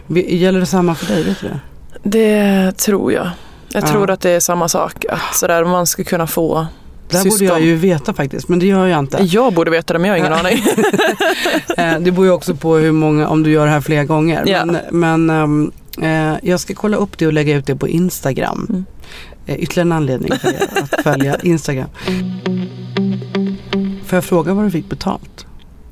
[0.07, 1.23] Vi- Gäller det samma för dig?
[1.25, 1.61] Vet du det?
[2.03, 3.31] Det tror jag.
[3.73, 3.87] Jag Ja.
[3.89, 5.05] tror att det är samma sak.
[5.11, 6.67] Att sådär, man ska kunna få
[7.11, 9.19] Det här borde jag ju veta faktiskt men det gör jag inte.
[9.23, 10.65] Jag borde veta det men jag har ingen aning.
[11.79, 14.45] Eh, det beror ju också på hur många, om du gör det här flera gånger.
[14.47, 14.65] Ja.
[14.65, 15.73] Men, men
[16.33, 18.67] eh, jag ska kolla upp det och lägga ut det på Instagram.
[18.69, 18.85] Mm.
[19.49, 21.89] Eh, ytterligare en anledning för er att följa Instagram.
[24.07, 25.47] Får jag fråga vad du fick betalt?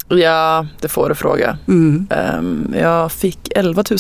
[0.09, 1.59] ja, det får du fråga.
[1.69, 2.07] Mm.
[2.11, 3.99] Ehm, jag fick 11 000.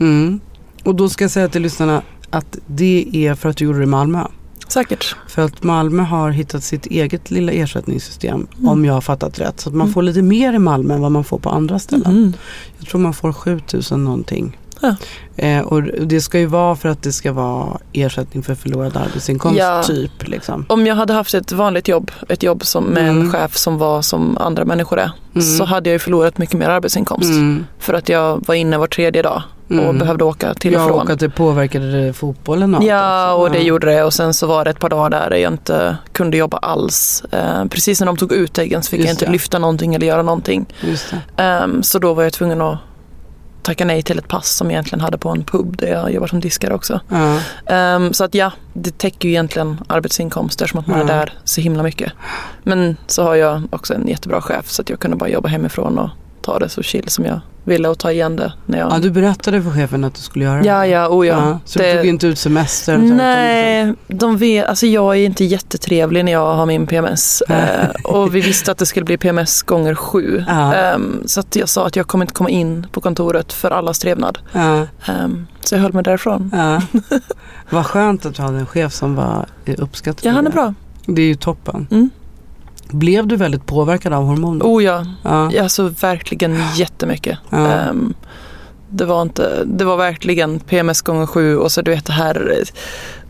[0.00, 0.40] Mm.
[0.84, 3.82] Och då ska jag säga till lyssnarna att det är för att du gjorde det
[3.84, 4.24] i Malmö.
[4.68, 5.16] Säkert.
[5.28, 8.68] För att Malmö har hittat sitt eget lilla ersättningssystem Mm.
[8.68, 9.60] om jag har fattat rätt.
[9.60, 9.92] Så att man Mm.
[9.94, 12.06] får lite mer i Malmö än vad man får på andra ställen.
[12.12, 12.32] Mm.
[12.78, 14.58] Jag tror man får 7000 någonting.
[14.80, 14.94] Ja.
[15.36, 19.58] Eh, och det ska ju vara för att det ska vara ersättning för förlorad arbetsinkomst
[19.58, 19.82] Ja.
[19.82, 20.28] typ.
[20.28, 20.64] Liksom.
[20.68, 23.20] Om jag hade haft ett vanligt jobb, ett jobb som, med Mm.
[23.20, 25.42] en chef som var som andra människor är, Mm.
[25.58, 27.30] så hade jag ju förlorat mycket mer arbetsinkomst.
[27.30, 27.66] Mm.
[27.78, 29.98] För att jag var inne var tredje dag och Mm.
[29.98, 31.00] behövde åka till och Ja, från.
[31.00, 34.04] och att det påverkade fotbollen och Ja, och det gjorde det.
[34.04, 37.24] Och sen så var det ett par dagar där jag inte kunde jobba alls.
[37.30, 39.32] Eh, precis när de tog ut äggen så fick Just jag inte det.
[39.32, 40.66] lyfta någonting eller göra någonting.
[41.36, 42.78] Ehm, så då var jag tvungen att
[43.68, 46.26] tacka nej till ett pass som jag egentligen hade på en pub där jag jobbar
[46.26, 47.00] som diskare också.
[47.08, 47.38] Ja.
[47.66, 51.06] Ehm, så att ja, det täcker ju egentligen arbetsinkomster som att man är Ja.
[51.18, 52.12] där så himla mycket.
[52.62, 55.98] Men så har jag också en jättebra chef så att jag kunde bara jobba hemifrån
[55.98, 56.10] och
[56.52, 58.92] ta det så chill som jag ville och ta igen det när jag...
[58.92, 60.66] ja, du berättade för chefen att du skulle göra det.
[60.66, 61.58] ja, ja, oh ja.
[61.64, 62.92] så Det- du tog inte ut semester?
[62.94, 67.42] utan- Nej, de vet, alltså jag är inte jättetrevlig när jag har min PMS.
[67.48, 70.44] Eh, och vi visste att det skulle bli PMS gånger sju.
[70.48, 70.74] Ja.
[70.74, 73.98] Ehm, så att jag sa att jag kommer inte komma in på kontoret för allas
[73.98, 74.38] trevnad.
[74.52, 76.50] Ja, Ehm, så jag höll mig därifrån.
[76.54, 76.82] ja.
[77.70, 79.46] Vad skönt att du hade en chef som var
[79.78, 80.20] uppskattad.
[80.26, 80.74] Ja, han är bra.
[81.06, 81.86] Det är ju toppen.
[81.90, 82.10] Mm.
[82.88, 84.64] Blev du väldigt påverkad av hormoner?
[84.64, 85.62] Oh ja, Ja.
[85.62, 87.38] alltså verkligen jättemycket.
[87.50, 87.66] Ja.
[87.68, 88.14] Ehm,
[88.90, 92.62] det var inte, det var verkligen PMS gånger sju och så du vet det här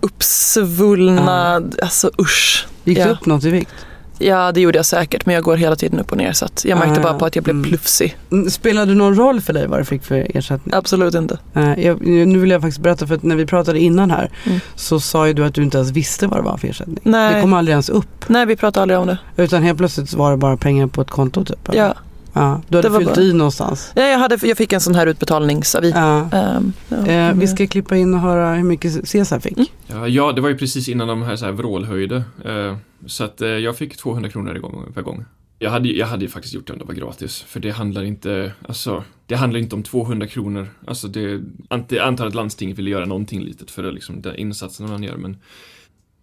[0.00, 2.66] uppsvullna, alltså usch.
[2.84, 3.04] Gick ja.
[3.04, 3.74] du upp något i vikt?
[4.18, 6.64] Ja det gjorde jag säkert men jag går hela tiden upp och ner så att
[6.64, 7.68] jag märkte Ah, bara på att jag blev mm.
[7.68, 8.16] plufsig.
[8.32, 10.74] Mm, Spelade det någon roll för dig vad du fick för ersättning?
[10.74, 11.38] Absolut inte.
[11.76, 14.60] Jag, nu vill jag faktiskt berätta för att när vi pratade innan här Mm.
[14.74, 16.98] så sa ju du att du inte ens visste vad det var för ersättning.
[17.02, 17.34] Nej.
[17.34, 18.24] Det kom aldrig ens upp.
[18.28, 19.18] Nej vi pratade aldrig om det.
[19.36, 21.68] Utan helt plötsligt var det bara pengar på ett konto typ.
[21.68, 21.78] eller?
[21.82, 21.94] Ja.
[22.32, 23.92] ja du hade Det var fyllt bara- i någonstans.
[23.94, 25.90] Ja, jag, hade, jag fick en sån här utbetalningsavi.
[25.90, 26.28] Ja.
[26.32, 27.06] Ehm, ja.
[27.12, 29.56] Eh, vi ska klippa in och höra hur mycket Cesar fick.
[29.58, 29.66] Mm.
[29.86, 32.16] Ja, ja, det var ju precis innan de här, så här vrålhöjde.
[32.44, 35.24] Eh, så att eh, jag fick 200 kronor igång, per gång.
[35.58, 37.42] Jag hade, jag hade ju faktiskt gjort det om det var gratis.
[37.42, 40.68] För det handlar inte, alltså, det handlar inte om 200 kronor.
[40.86, 44.36] Alltså det, ant- jag antar att landstinget ville göra någonting litet för det, liksom, den
[44.36, 45.16] insatsen man gör.
[45.16, 45.36] Men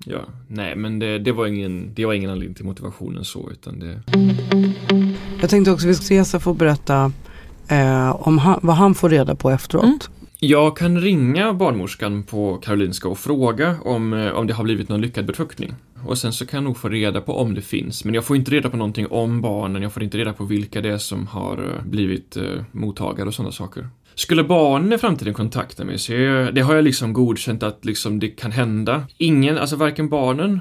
[0.05, 3.79] ja, nej, men det, det, var ingen, det var ingen anledning till motivationen så, utan
[3.79, 4.01] det,
[5.41, 7.11] Jag tänkte också att Cesar får berätta
[7.67, 9.83] eh, om han, vad han får reda på efteråt.
[9.83, 9.99] Mm.
[10.39, 15.01] Jag kan ringa barnmorskan på Karolinska och fråga om, eh, om det har blivit någon
[15.01, 15.73] lyckad befruktning.
[16.05, 18.05] Och sen så kan jag nog få reda på om det finns.
[18.05, 20.81] Men jag får inte reda på någonting om barnen, jag får inte reda på vilka
[20.81, 23.89] det är som har eh, blivit eh, mottagare och sådana saker.
[24.15, 28.19] Skulle barnen i framtiden kontakta mig så jag, det har jag liksom godkänt att liksom
[28.19, 29.07] det kan hända.
[29.17, 30.59] Ingen, alltså varken barnen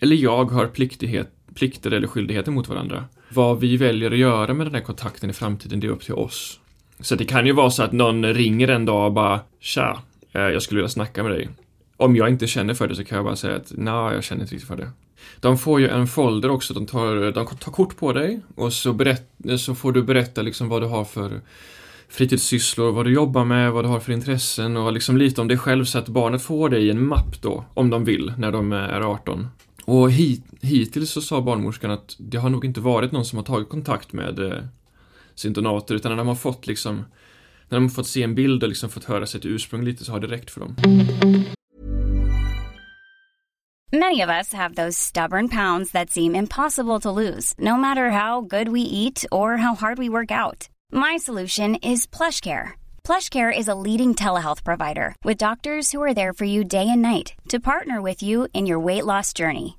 [0.00, 3.04] eller jag har pliktighet, plikter eller skyldigheter mot varandra.
[3.28, 6.14] Vad vi väljer att göra med den här kontakten i framtiden, det är upp till
[6.14, 6.60] oss.
[7.00, 10.42] Så det kan ju vara så att någon ringer en dag och bara Tja, eh,
[10.42, 11.48] jag skulle vilja snacka med dig.
[11.96, 14.42] Om jag inte känner för det så kan jag bara säga att nej, jag känner
[14.42, 14.90] inte riktigt för det.
[15.40, 18.92] De får ju en folder också, de tar, de tar kort på dig och så,
[18.92, 21.40] berätt, så får du berätta liksom vad du har för
[22.08, 25.58] fritidssysslor, vad du jobbar med, vad du har för intressen och liksom lite om dig
[25.58, 28.72] själv så att barnet får dig i en mapp då, om de vill, när de
[28.72, 29.48] är 18.
[29.84, 33.44] Och hit, hittills så sa barnmorskan att det har nog inte varit någon som har
[33.44, 34.58] tagit kontakt med eh,
[35.36, 37.04] eh, sin donator utan när de har fått liksom
[37.68, 40.12] när de har fått se en bild och liksom fått höra sitt ursprung lite så
[40.12, 40.76] har det räckt för dem.
[43.92, 48.40] Many of us have those stubborn pounds that seem impossible to lose, no matter how
[48.40, 50.68] good we eat or how hard we work out.
[50.92, 52.74] My solution is plush care.
[53.06, 57.02] PlushCare is a leading telehealth provider with doctors who are there for you day and
[57.02, 59.78] night to partner with you in your weight loss journey.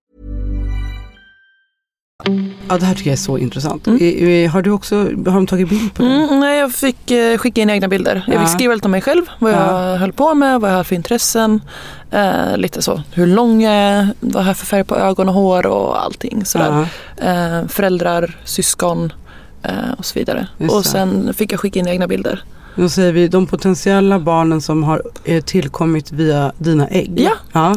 [2.69, 3.87] Ja, det här tycker jag är så intressant.
[3.87, 6.09] I- Har du också har de tagit bild på det?
[6.09, 8.23] Mm, nej, jag fick eh, skicka in egna bilder.
[8.27, 8.39] Jag Ja.
[8.39, 9.59] fick skriva lite om mig själv, vad jag
[9.91, 9.95] Ja.
[9.97, 11.61] höll på med, vad jag hade för intressen.
[12.11, 15.35] Eh, lite så, hur lång jag är, vad jag har för färg på ögon och
[15.35, 16.87] hår och allting sådär.
[17.17, 19.13] Eh, föräldrar, syskon
[19.63, 20.47] eh, och så vidare.
[20.57, 22.43] Just och sen fick jag skicka in egna bilder.
[22.75, 27.19] Då säger vi de potentiella barnen som har eh, tillkommit via dina ägg.
[27.19, 27.31] Ja.
[27.51, 27.75] ja.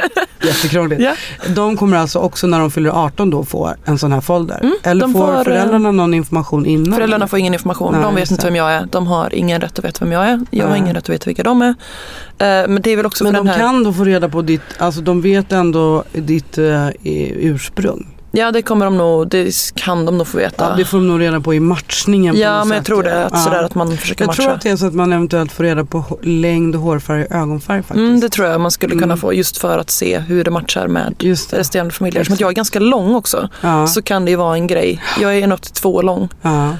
[0.46, 1.02] Jättekrångligt.
[1.02, 1.14] Ja.
[1.54, 4.58] De kommer alltså också när de fyller 18 då få en sån här folder?
[4.62, 6.94] Mm, Eller får får, eh, föräldrarna någon information innan?
[6.94, 8.88] Föräldrarna får ingen information, Nej, de vet inte vem jag är.
[8.92, 10.40] De har ingen rätt att veta vem jag är.
[10.50, 10.80] Jag har Nej.
[10.80, 11.68] ingen rätt att veta vilka de är.
[11.68, 13.58] Eh, men det är väl också Men de här...
[13.58, 18.15] kan då få reda på ditt, alltså de vet ändå ditt eh, ursprung?
[18.36, 20.68] Ja det kommer de nog, det kan de nog få veta.
[20.70, 22.86] Ja, det får de nog reda på i matchningen Ja men jag sätt.
[22.86, 23.38] tror det, att, Ja.
[23.38, 24.42] sådär att man försöker Jag matcha.
[24.42, 27.82] tror att det är så att man eventuellt får reda på längd, hårfärg och ögonfärg
[27.82, 27.98] faktiskt.
[27.98, 29.16] Mm, det tror jag man skulle kunna Mm.
[29.18, 31.58] få just för att se hur det matchar med Just det.
[31.58, 32.24] resterande familjer.
[32.24, 35.02] Som att jag är ganska lång också Ja, så kan det ju vara en grej.
[35.20, 36.70] Jag är 1,82 lång ja.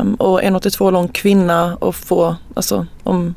[0.00, 3.34] um, och 1,82 lång kvinna och få, alltså om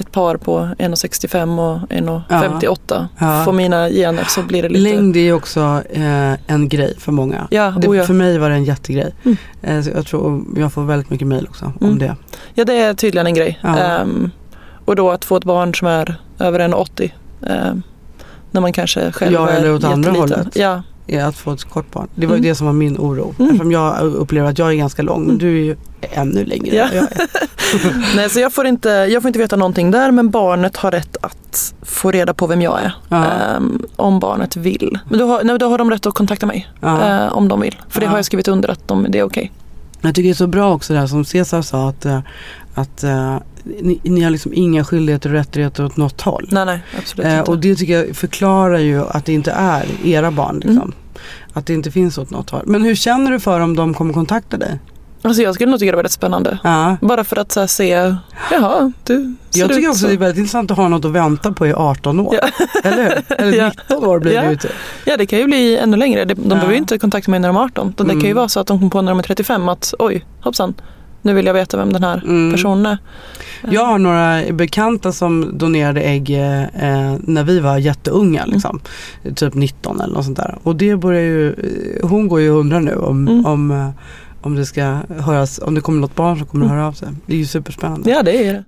[0.00, 3.42] ett par på 1,65 och 1,58 Ja.
[3.44, 4.94] får mina gener så blir det lite...
[4.96, 7.48] Längd är ju också eh, en grej för många.
[7.50, 8.04] Ja, Det, ja.
[8.04, 9.14] För mig var det en jättegrej.
[9.24, 9.36] Mm.
[9.62, 11.98] Eh, jag tror jag får väldigt mycket mejl också om Mm.
[11.98, 12.16] det.
[12.54, 13.58] ja det är tydligen en grej.
[13.62, 13.78] Ja.
[13.78, 14.30] Ehm,
[14.84, 17.82] och då att få ett barn som är över 1,80 um,
[18.50, 20.38] när man kanske själv Ja, är eller åt andra jätteliten.
[20.38, 20.56] hållet.
[20.56, 22.08] Ja, Är att få ett kort barn.
[22.14, 22.48] Det var ju Mm.
[22.48, 23.34] det som var min oro.
[23.38, 23.50] Mm.
[23.50, 25.26] Eftersom jag upplever att jag är ganska lång.
[25.26, 26.88] Men du är ju ännu längre Ja.
[26.92, 27.06] än.
[28.16, 31.16] Nej, så jag får, inte, jag får inte veta någonting där men barnet har rätt
[31.20, 32.92] att få reda på vem jag är.
[33.56, 34.98] Ehm, om barnet vill.
[35.08, 37.76] Men då har, nej, då har de rätt att kontakta mig eh, om de vill.
[37.88, 39.52] För det har jag skrivit under att de, det är okej.
[40.00, 42.20] Jag tycker det är så bra också det här som Cesar sa att, eh,
[42.74, 43.36] att eh,
[43.80, 46.48] ni, ni har liksom inga skyldigheter och rättigheter åt något håll.
[46.52, 47.50] Nej, nej, absolut Eh, inte.
[47.50, 50.54] och det tycker jag förklarar ju att det inte är era barn.
[50.56, 50.76] Liksom.
[50.76, 50.92] Mm.
[51.52, 52.62] Att det inte finns åt något håll.
[52.66, 54.78] Men hur känner du för om de kommer kontakta dig?
[55.22, 56.58] Alltså jag skulle nog tycka det var väldigt spännande.
[56.64, 56.96] Ja.
[57.00, 58.14] Bara för att så här, se,
[58.52, 60.06] jaha, du ser Jag tycker också så.
[60.06, 62.34] det är väldigt intressant att ha något att vänta på i 18 år.
[62.42, 62.48] Ja.
[62.84, 63.36] Eller hur?
[63.38, 63.68] Eller Ja.
[63.90, 64.50] 19 år blir det Ja.
[64.50, 64.70] ju typ.
[65.04, 66.24] Ja, det kan ju bli ännu längre.
[66.24, 66.48] De, de Ja.
[66.48, 67.88] behöver ju inte kontakta mig när de är 18.
[67.88, 68.36] utan Det kan ju Mm.
[68.36, 70.74] vara så att de kommer på när de är 35 att oj, hoppsan,
[71.22, 72.52] nu vill jag veta vem den här Mm.
[72.52, 72.98] personen är.
[73.70, 78.42] Jag har några bekanta som donerade ägg eh, när vi var jätteunga.
[78.42, 78.52] Mm.
[78.52, 78.80] Liksom.
[79.34, 80.58] Typ 19 eller något sånt där.
[80.62, 81.54] Och det börjar ju,
[82.02, 83.46] hon går ju och undrar nu om, Mm.
[83.46, 83.88] om, eh,
[84.42, 84.82] om det ska
[85.20, 86.76] höras, om det kommer något barn som kommer Mm.
[86.76, 87.08] höra av sig.
[87.26, 88.10] Det är ju superspännande.
[88.10, 88.64] Ja, det är det.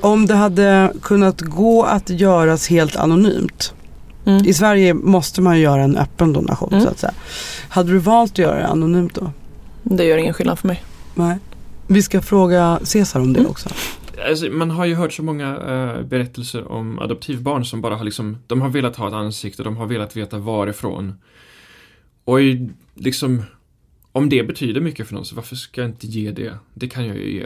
[0.00, 3.74] Om det hade kunnat gå att göras helt anonymt.
[4.26, 4.44] Mm.
[4.46, 6.84] I Sverige måste man ju göra en öppen donation Mm.
[6.84, 7.12] så att säga.
[7.68, 9.30] Hade du valt att göra det anonymt då?
[9.82, 10.84] Det gör ingen skillnad för mig.
[11.14, 11.38] Nej.
[11.86, 13.50] Vi ska fråga Cesar om det Mm.
[13.50, 13.68] också.
[14.28, 18.36] Alltså, man har ju hört så många eh, berättelser om adoptivbarn som bara har liksom,
[18.46, 21.14] de har velat ha ett ansikte, de har velat veta varifrån.
[22.24, 23.42] Och i, liksom,
[24.12, 26.54] om det betyder mycket för någon, så varför ska jag inte ge det?
[26.74, 27.44] Det kan jag ju ge.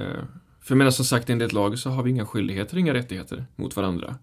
[0.00, 0.22] Eh,
[0.62, 4.14] för menar som sagt, enligt lag så har vi inga skyldigheter, inga rättigheter mot varandra.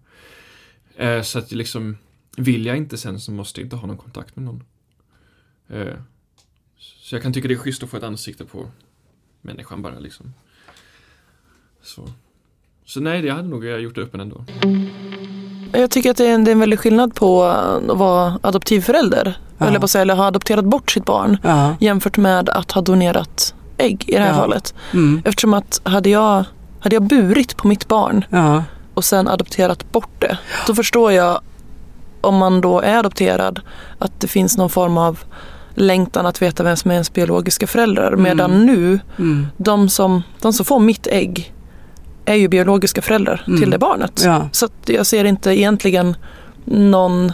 [0.96, 1.96] Eh, så att liksom,
[2.36, 4.62] vill jag inte sen så måste jag inte ha någon kontakt med någon.
[5.68, 5.94] Eh,
[6.78, 8.66] så jag kan tycka det är schysst att få ett ansikte på
[9.40, 10.34] människan bara liksom.
[11.82, 12.08] Så.
[12.84, 14.44] Så nej, jag hade nog gjort det öppen ändå.
[15.72, 19.38] Jag tycker att det är en, det är en väldig skillnad på att vara adoptivförälder.
[19.58, 19.66] Ja.
[19.66, 21.38] Eller, på säga, eller ha adopterat bort sitt barn.
[21.42, 21.76] Ja.
[21.80, 24.34] Jämfört med att ha donerat ägg i det här Ja.
[24.34, 24.74] fallet.
[24.92, 25.22] Mm.
[25.24, 26.44] Eftersom att hade jag,
[26.80, 28.64] hade jag burit på mitt barn Ja.
[28.94, 30.38] Och sen adopterat bort det.
[30.66, 31.40] Då förstår jag
[32.20, 33.60] om man då är adopterad
[33.98, 35.18] att det finns någon form av
[35.74, 38.16] längtan att veta vem som är ens biologiska föräldrar.
[38.16, 39.46] Medan nu, Mm.
[39.56, 41.54] de som, de som får mitt ägg
[42.24, 43.60] är ju biologiska föräldrar Mm.
[43.60, 44.22] till det barnet.
[44.24, 44.48] Ja.
[44.52, 46.16] Så jag ser inte egentligen
[46.64, 47.32] någon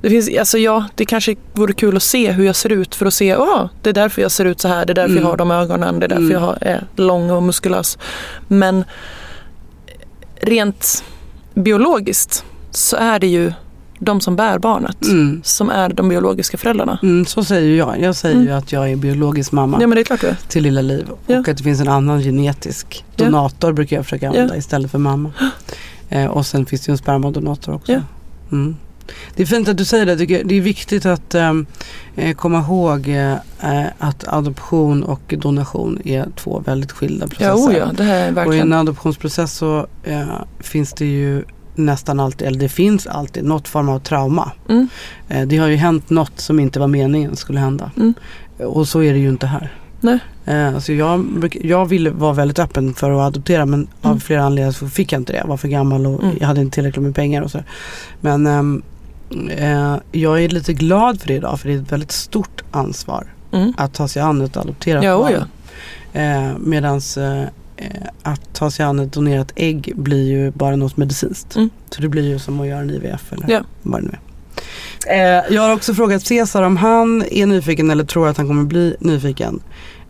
[0.00, 3.06] det, finns, alltså ja, det kanske vore kul att se hur jag ser ut för
[3.06, 5.22] att se, oh, det är därför jag ser ut så här, det är därför Mm.
[5.22, 6.32] jag har de ögonen, det är därför Mm.
[6.32, 7.98] jag har, är lång och muskulös.
[8.48, 8.84] Men
[10.46, 11.04] rent
[11.54, 13.52] biologiskt så är det ju
[13.98, 15.40] de som bär barnet Mm.
[15.44, 16.98] som är de biologiska föräldrarna.
[17.02, 18.00] Mm, så säger ju jag.
[18.00, 18.46] Jag säger Mm.
[18.46, 20.36] ju att jag är biologisk mamma Ja men det är klart är.
[20.48, 21.08] till lilla Liv.
[21.26, 21.38] Ja.
[21.40, 23.24] Och att det finns en annan genetisk Ja.
[23.24, 25.30] donator brukar jag försöka använda istället för mamma.
[26.08, 27.92] Eh, och sen finns det ju en spermadonator också.
[27.92, 28.00] Ja.
[28.52, 28.76] Mm.
[29.36, 30.14] Det är fint att du säger det.
[30.44, 31.66] Det är viktigt att ehm,
[32.16, 37.48] eh, komma ihåg eh, eh, att adoption och donation är två väldigt skilda processer.
[37.48, 38.72] Ja, oh ja, det här är Och i verkligen.
[38.72, 40.24] en adoptionsprocess så eh,
[40.60, 44.52] finns det ju nästan alltid, eller det finns alltid något form av trauma.
[44.68, 44.88] Mm.
[45.28, 47.90] Eh, det har ju hänt något som inte var meningen skulle hända.
[47.96, 48.14] Mm.
[48.58, 49.72] Och så är det ju inte här.
[50.00, 50.18] Nej.
[50.74, 51.26] Alltså jag,
[51.62, 54.20] jag ville vara väldigt öppen för att adoptera men av Mm.
[54.20, 55.38] flera anledningar så fick jag inte det.
[55.38, 56.36] Jag var för gammal och Mm.
[56.40, 57.58] jag hade inte tillräckligt med pengar och så.
[58.20, 58.82] Men ehm,
[59.50, 63.32] eh, jag är lite glad för det idag för det är ett väldigt stort ansvar
[63.52, 63.72] Mm.
[63.76, 65.32] att ta sig an ett adopterat Ja, barn.
[66.12, 66.20] ja.
[66.20, 67.42] Eh, medans eh,
[67.76, 67.86] eh,
[68.22, 71.56] att ta sig an ett donerat ägg blir ju bara något medicinskt.
[71.56, 71.70] Mm.
[71.90, 73.60] Så det blir ju som att göra en IVF eller Ja.
[73.82, 74.16] vad det nu
[75.06, 75.38] är.
[75.38, 78.64] Eh, jag har också frågat Cesar om han är nyfiken eller tror att han kommer
[78.64, 79.60] bli nyfiken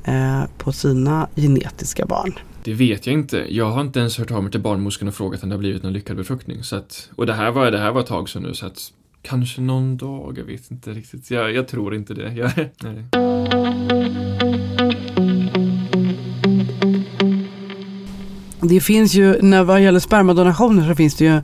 [0.05, 2.33] eh, på sina genetiska barn.
[2.65, 3.45] Det vet jag inte.
[3.49, 5.83] Jag har inte ens hört av mig till barnmorskan och frågat om det har blivit
[5.83, 6.63] någon lyckad befruktning.
[6.63, 8.93] Så att, och det här, var, det här var ett tag sedan nu så att
[9.29, 11.31] kanske någon dag, jag vet inte riktigt.
[11.31, 12.33] Jag, jag tror inte det.
[12.33, 12.51] Jag,
[12.83, 13.05] nej.
[18.61, 21.41] Det finns ju, när vad gäller spermadonationer så finns det ju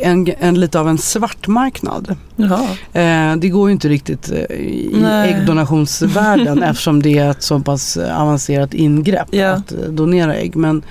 [0.00, 2.16] en, en lite av en svart marknad.
[2.36, 2.68] Jaha.
[2.92, 5.32] Eh, det går ju inte riktigt eh, i Nej.
[5.32, 9.48] äggdonationsvärlden eftersom det är ett så pass avancerat ingrepp Ja.
[9.50, 10.56] att eh, donera ägg.
[10.56, 10.82] Men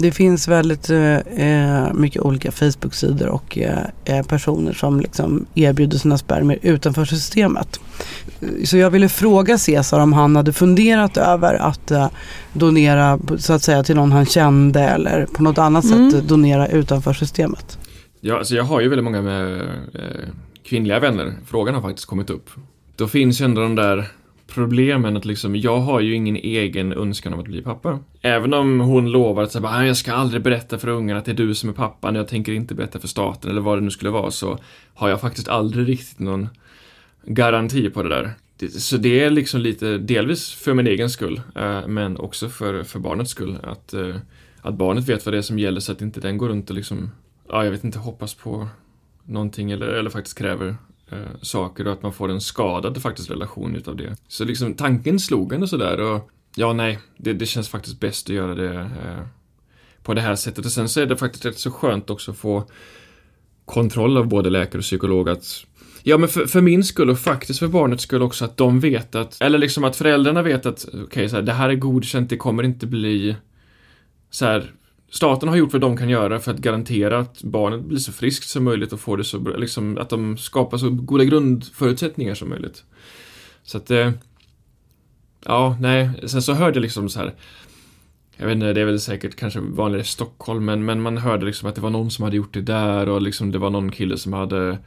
[0.00, 3.58] det finns väldigt eh, eh, mycket olika Facebook-sidor och
[4.04, 7.80] eh, personer som liksom erbjuder sina spermier utanför systemet.
[8.64, 12.08] Så jag ville fråga Cesar om han hade funderat över att eh,
[12.52, 16.10] donera så att säga till någon han kände eller på något annat Mm.
[16.10, 17.78] sätt donera utanför systemet.
[18.20, 19.60] Ja, alltså jag har ju väldigt många med
[19.94, 20.28] eh,
[20.68, 21.32] kvinnliga vänner.
[21.46, 22.50] Frågan har faktiskt kommit upp.
[22.96, 24.08] Då finns ju ändå de där
[24.54, 27.98] problemen att liksom, jag har ju ingen egen önskan om att bli pappa.
[28.22, 31.32] Även om hon lovar att så här, jag ska aldrig berätta för ungarna att det
[31.32, 33.90] är du som är pappan, jag tänker inte berätta för staten eller vad det nu
[33.90, 34.58] skulle vara, så
[34.94, 36.48] har jag faktiskt aldrig riktigt någon
[37.24, 38.30] garanti på det där.
[38.68, 42.98] Så det är liksom lite, delvis för min egen skull, eh, men också för, för
[42.98, 43.58] barnets skull.
[43.62, 44.16] Att, eh,
[44.60, 46.76] att barnet vet vad det är som gäller så att inte den går runt och
[46.76, 47.10] liksom,
[47.48, 48.68] ja jag vet inte, hoppas på
[49.24, 50.76] någonting eller, eller faktiskt kräver
[51.12, 54.16] eh, saker och att man får en skadad faktiskt relation utav det.
[54.28, 58.30] Så liksom tanken slog en och sådär och ja, nej, det, det känns faktiskt bäst
[58.30, 59.26] att göra det eh,
[60.02, 60.64] på det här sättet.
[60.64, 62.64] Och sen så är det faktiskt rätt så skönt också att få
[63.64, 65.64] kontroll av både läkare och psykolog att
[66.04, 69.14] Ja men för, för min skull och faktiskt för barnets skull också att de vet
[69.14, 72.36] att, eller liksom att föräldrarna vet att okej, så här, det här är godkänt, det
[72.36, 73.36] kommer inte bli
[74.30, 74.72] så här,
[75.12, 78.48] staten har gjort vad de kan göra för att garantera att barnet blir så friskt
[78.48, 82.48] som möjligt och får det så bra, liksom att de skapar så goda grundförutsättningar som
[82.48, 82.84] möjligt.
[83.62, 84.10] Så att, eh,
[85.44, 87.34] ja, nej, sen så hörde jag liksom så här
[88.36, 91.46] jag vet inte, det är väl säkert kanske vanligare i Stockholm, men, men man hörde
[91.46, 93.92] liksom att det var någon som hade gjort det där och liksom det var någon
[93.92, 94.78] kille som hade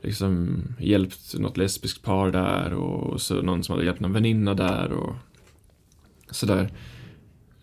[0.00, 4.92] liksom hjälpt något lesbiskt par där och så någon som hade hjälpt någon väninna där
[4.92, 5.14] och
[6.30, 6.70] sådär.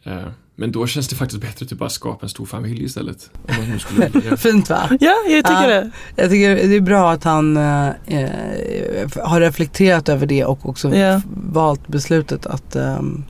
[0.03, 0.27] Eh,
[0.59, 3.29] men då känns det faktiskt bättre att typ bara skapa en stor familj istället.
[3.47, 4.37] Om man nu skulle.
[4.37, 4.89] Fint va?
[4.99, 5.81] Ja, jag tycker Ja.
[5.81, 5.91] det.
[6.15, 8.29] Jag tycker det är bra att han eh, eh,
[9.23, 11.15] har reflekterat över det och också Ja.
[11.17, 13.23] f- valt beslutet att ehm,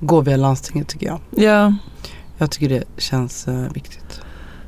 [0.00, 1.20] gå via landstinget tycker jag.
[1.36, 1.74] Ja.
[2.38, 4.20] Jag tycker det känns eh, viktigt.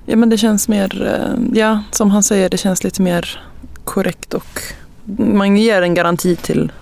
[0.06, 3.42] ja, men det känns mer, eh, ja, som han säger, det känns lite mer
[3.84, 4.60] korrekt och
[5.18, 6.72] man ger en garanti till,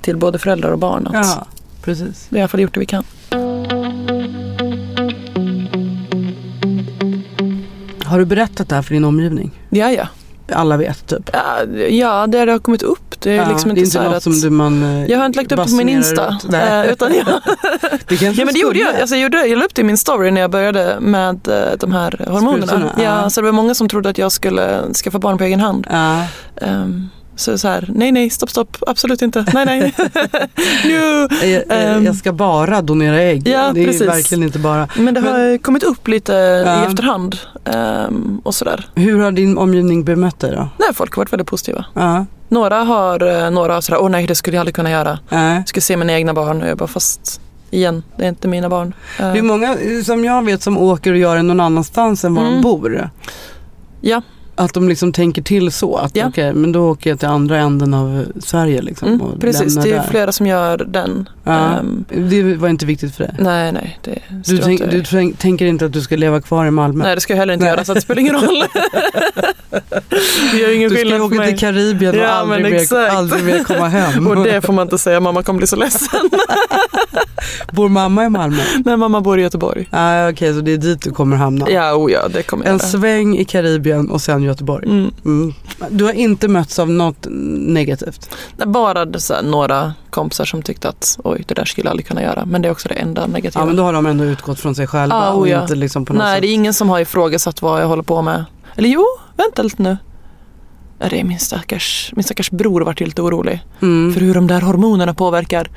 [0.00, 1.46] till både föräldrar och barn att Ja,
[1.82, 2.26] precis.
[2.30, 3.04] vi har i alla fall gjort det vi kan.
[8.06, 9.50] Har du berättat det här för din omgivning?
[9.70, 10.08] Ja, ja.
[10.52, 11.30] Alla vet typ.
[11.32, 13.20] Ja, ja det har kommit upp.
[13.20, 14.22] Det är Ja, liksom inte inte så något att...
[14.22, 16.28] som du, man eh, Jag har inte lagt upp på min Insta.
[16.44, 16.54] ut.
[16.54, 17.26] Eh, Utan jag,
[18.08, 19.00] det kanske ja, men det gjorde jag.
[19.00, 21.78] Alltså, jag, gjorde, jag la upp det i min story när jag började med eh,
[21.80, 22.66] de här hormonerna.
[22.66, 23.30] Sprutorna, Ja, ja.
[23.30, 25.86] Så det var många som trodde att jag skulle skaffa barn på egen hand.
[25.90, 26.24] Ja.
[26.60, 29.94] Um, så så här, nej nej, stopp stopp, absolut inte, nej nej.
[30.84, 31.28] nu.
[31.48, 32.04] Jag, Ehm.
[32.04, 33.48] jag ska bara donera ägg.
[33.48, 34.08] Ja, det är precis.
[34.08, 34.88] verkligen inte bara.
[34.96, 36.82] Men det har kommit upp lite Ja.
[36.82, 38.86] i efterhand ehm, och sådär.
[38.94, 40.68] Hur har din omgivning bemött dig då?
[40.78, 41.84] Nej, folk har varit väldigt positiva.
[41.94, 42.26] Ja.
[42.48, 45.18] Några har, eh, några har sådär, åh nej det skulle jag aldrig kunna göra.
[45.28, 48.68] Jag ska se mina egna barn och jag bara, fast igen, det är inte mina
[48.68, 48.94] barn.
[49.20, 52.24] Eh, Det är många eh, som jag vet som åker och gör det någon annanstans
[52.24, 52.62] än var de Mm.
[52.62, 53.10] bor.
[54.00, 54.22] Ja,
[54.58, 55.96] Att de liksom tänker till så.
[55.96, 56.26] Att Ja.
[56.28, 59.08] okej, men då åker jag till andra änden av Sverige liksom.
[59.08, 60.02] Mm, precis, det är där.
[60.10, 61.28] flera som gör den.
[61.44, 61.52] Ja.
[61.78, 63.34] Ehm, Det var inte viktigt för dig.
[63.38, 66.70] nej, nej, det Du, tänk, du tänk, tänker inte att du ska leva kvar i
[66.70, 67.04] Malmö?
[67.04, 67.72] Nej, det ska jag heller inte Nej.
[67.74, 68.64] göra så det spelar ingen roll.
[70.52, 71.48] det gör ingen du ska skillnad för åka mig.
[71.48, 74.26] till Karibien och Ja, aldrig, mer, aldrig mer komma hem.
[74.30, 76.30] Och det får man inte säga, mamma kommer bli så ledsen.
[77.72, 78.62] Bor mamma i Malmö?
[78.84, 79.88] Nej, mamma bor i Göteborg.
[79.90, 81.70] Ah, Okej, så det är dit du kommer hamna?
[81.70, 82.88] Ja, oh ja, det kommer jag En göra.
[82.88, 84.86] sväng i Karibien och sen Göteborg.
[84.90, 85.10] Mm.
[85.24, 85.54] Mm.
[85.90, 87.26] Du har inte mötts av något
[87.60, 88.30] negativt?
[88.56, 92.06] Det är bara här, några kompisar som tyckte att oj, det där skulle jag aldrig
[92.06, 92.46] kunna göra.
[92.46, 93.62] Men det är också det enda negativa.
[93.62, 95.62] Ja men då har de ändå utgått från sig själva Ah, och oh ja.
[95.62, 96.42] inte liksom på något Nej, sätt.
[96.42, 98.44] det är ingen som har ifrågasatt vad jag håller på med.
[98.76, 99.04] Eller jo,
[99.36, 99.96] vänta lite nu.
[100.98, 104.14] Det är min stackars, min stackars bror varit lite orolig Mm.
[104.14, 105.70] för hur de där hormonerna påverkar.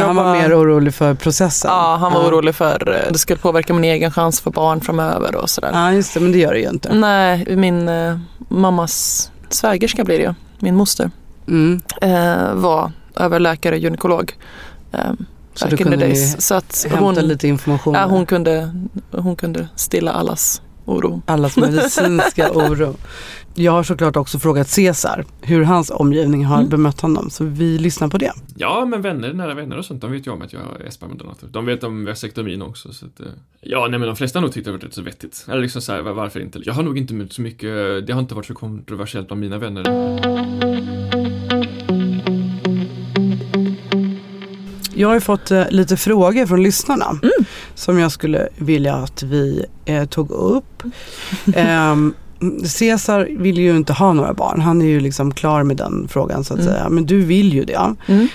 [0.00, 1.70] Ja, han var mer orolig för processen.
[1.70, 2.28] Ja, han var ja.
[2.28, 5.70] orolig för eh, det skulle påverka min egen chans för barn framöver och sådär.
[5.74, 6.94] Ja just det, men det gör det ju inte.
[6.94, 8.18] Nej, min eh,
[8.48, 11.10] mammas svägerska blir det ju, min moster,
[11.48, 11.80] Mm.
[12.00, 14.32] eh, var överläkare gynekolog.
[14.92, 14.98] Eh,
[15.54, 16.46] Så the kunde days.
[16.46, 17.94] Så att Hämta hon, lite information.
[17.94, 18.74] ja, hon, kunde,
[19.12, 21.22] hon kunde stilla allas oro.
[21.26, 22.94] Allas medicinska oro.
[23.58, 26.68] Jag har såklart också frågat Cesar hur hans omgivning har Mm.
[26.68, 27.30] bemött honom.
[27.30, 28.32] Så vi lyssnar på det.
[28.56, 31.48] Ja, men vänner, nära vänner och sånt, de vet ju om att jag är spermadonator.
[31.52, 32.92] De vet om vasektomin också.
[32.92, 33.26] Så att, eh,
[33.60, 35.46] ja, nej men de flesta har nog tyckt det varit rätt så vettigt.
[35.48, 36.60] Eller liksom så här, var- varför inte?
[36.64, 39.58] Jag har nog inte mött så mycket, det har inte varit så kontroversiellt bland mina
[39.58, 39.82] vänner.
[44.94, 47.30] Jag har ju fått eh, lite frågor från lyssnarna Mm.
[47.74, 50.82] som jag skulle vilja att vi eh, tog upp.
[51.54, 52.14] Ehm,
[52.66, 54.60] Cesar vill ju inte ha några barn.
[54.60, 56.72] Han är ju liksom klar med den frågan så att Mm.
[56.72, 56.88] säga.
[56.88, 57.94] Men du vill ju det.
[58.06, 58.28] Mm.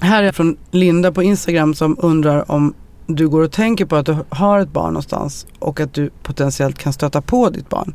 [0.00, 2.74] Här är från Linda på Instagram som undrar om
[3.10, 6.78] du går och tänker på att du har ett barn någonstans och att du potentiellt
[6.78, 7.94] kan stöta på ditt barn.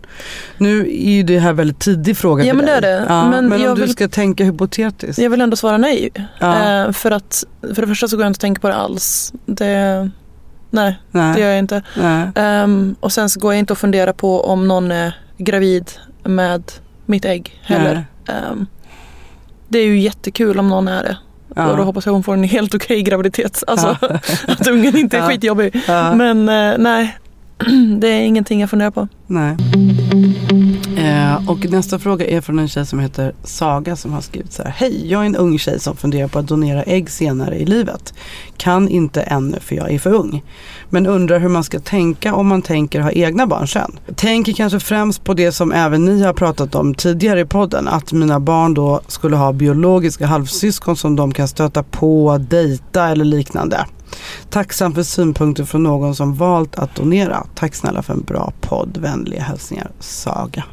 [0.58, 2.92] Nu är ju det här väldigt tidig fråga Ja, för men det dig.
[2.94, 3.06] är det.
[3.10, 5.22] Ja, men, Men om jag du vill- ska tänka hypotetiskt.
[5.22, 6.10] Jag vill ändå svara nej.
[6.40, 6.84] Ja.
[6.86, 7.44] Eh, för att
[7.76, 9.34] för det första så går jag inte att tänka på det alls.
[9.46, 10.10] Det,
[10.70, 11.42] nej, det Nej.
[11.42, 11.82] gör jag inte.
[12.36, 15.92] Ehm, och sen så går jag inte att fundera på om någon är gravid
[16.24, 16.64] med
[17.06, 18.06] mitt ägg heller.
[18.28, 18.66] Ehm,
[19.68, 21.18] det är ju jättekul om någon är det.
[21.56, 21.72] Ja.
[21.72, 23.64] Och då hoppas jag hon får en helt okej graviditet.
[23.68, 24.20] Alltså Ja.
[24.48, 25.28] att ungen inte är Ja.
[25.30, 25.82] skitjobbig.
[25.88, 26.16] Ja.
[26.16, 27.18] Men eh, nej,
[28.00, 29.08] det är ingenting jag funderar på.
[29.28, 29.58] Nej.
[31.04, 34.64] Eh, och nästa fråga är från en tjej som heter Saga som har skrivit så
[34.64, 34.72] här.
[34.72, 38.14] Hej, jag är en ung tjej som funderar på att donera ägg senare i livet.
[38.58, 40.44] Kan inte ännu för jag är för ung.
[40.90, 43.92] Men undrar hur man ska tänka om man tänker ha egna barn sen.
[44.16, 47.88] Tänker kanske främst på det som även ni har pratat om tidigare i podden.
[47.88, 53.26] Att mina barn då skulle ha biologiska halvsyskon som de kan stöta på, dejta eller
[53.26, 53.86] liknande.
[54.50, 57.48] Tacksam för synpunkter från någon som valt att donera.
[57.56, 58.98] Tack snälla för en bra podd.
[58.98, 60.64] Vänliga hälsningar Saga.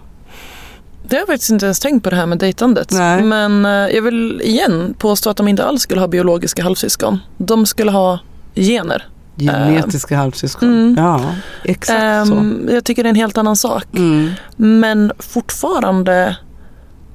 [1.10, 2.92] Det har jag faktiskt inte ens tänkt på det här med dejtandet.
[2.92, 3.22] Nej.
[3.22, 7.18] Men eh, jag vill igen påstå att de inte alls skulle ha biologiska halvsyskon.
[7.38, 8.18] De skulle ha
[8.54, 9.08] gener.
[9.36, 10.68] Genetiska halvsyskon.
[10.68, 11.04] mm.
[11.04, 11.34] Ja,
[11.64, 12.34] exakt så.
[12.34, 13.86] Ehm, jag tycker det är en helt annan sak.
[13.96, 14.30] Mm.
[14.56, 16.36] Men fortfarande,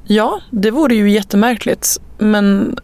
[0.03, 1.99] ja, det vore ju jättemärkligt.
[2.17, 2.77] Men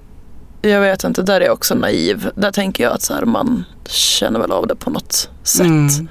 [0.62, 2.30] jag vet inte, där är jag också naiv.
[2.36, 5.62] Där tänker jag att så här, man känner väl av det på något sätt.
[5.66, 6.07] Mm.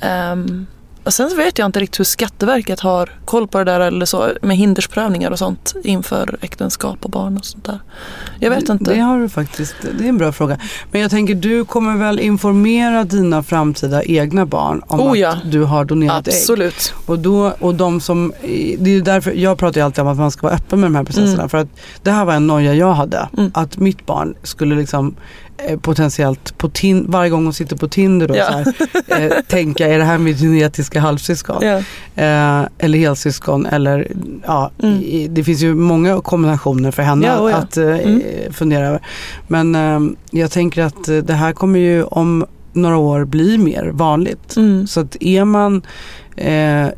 [0.00, 0.66] Ehm,
[1.08, 4.28] och sen vet jag inte riktigt hur Skatteverket har koll på det där eller så
[4.42, 7.78] med hindersprövningar och sånt inför äktenskap och barn och sånt där.
[8.40, 8.94] Jag vet inte.
[8.94, 10.58] Det har du faktiskt, det är en bra fråga.
[10.90, 15.28] Men jag tänker du kommer väl informera dina framtida egna barn om Oh ja.
[15.28, 16.34] att du har donerat ägg.
[16.34, 16.94] Absolut.
[17.06, 18.32] Och, då, och de som,
[18.78, 20.94] det är därför, jag pratar ju alltid om att man ska vara öppen med de
[20.94, 21.34] här processerna.
[21.34, 21.48] Mm.
[21.48, 21.68] För att
[22.02, 23.28] det här var en noja jag hade.
[23.38, 23.50] Mm.
[23.54, 25.16] Att mitt barn skulle liksom
[25.80, 28.44] potentiellt på tin, varje gång hon sitter på Tinder då, Ja.
[28.44, 28.74] här,
[29.22, 31.56] eh, tänka är det här mitt genetiska halvsyskon?
[31.62, 31.76] Ja.
[32.24, 34.12] Eh, eller helsyskon eller
[34.46, 34.94] ja, Mm.
[35.02, 38.22] i, det finns ju många kombinationer för henne Ja, oh att eh, Mm.
[38.52, 39.00] fundera över.
[39.48, 40.00] Men eh,
[40.30, 44.56] jag tänker att eh, det här kommer ju om några år bli mer vanligt.
[44.56, 44.86] Mm.
[44.86, 45.82] Så att är man,
[46.38, 46.92] eh, eh,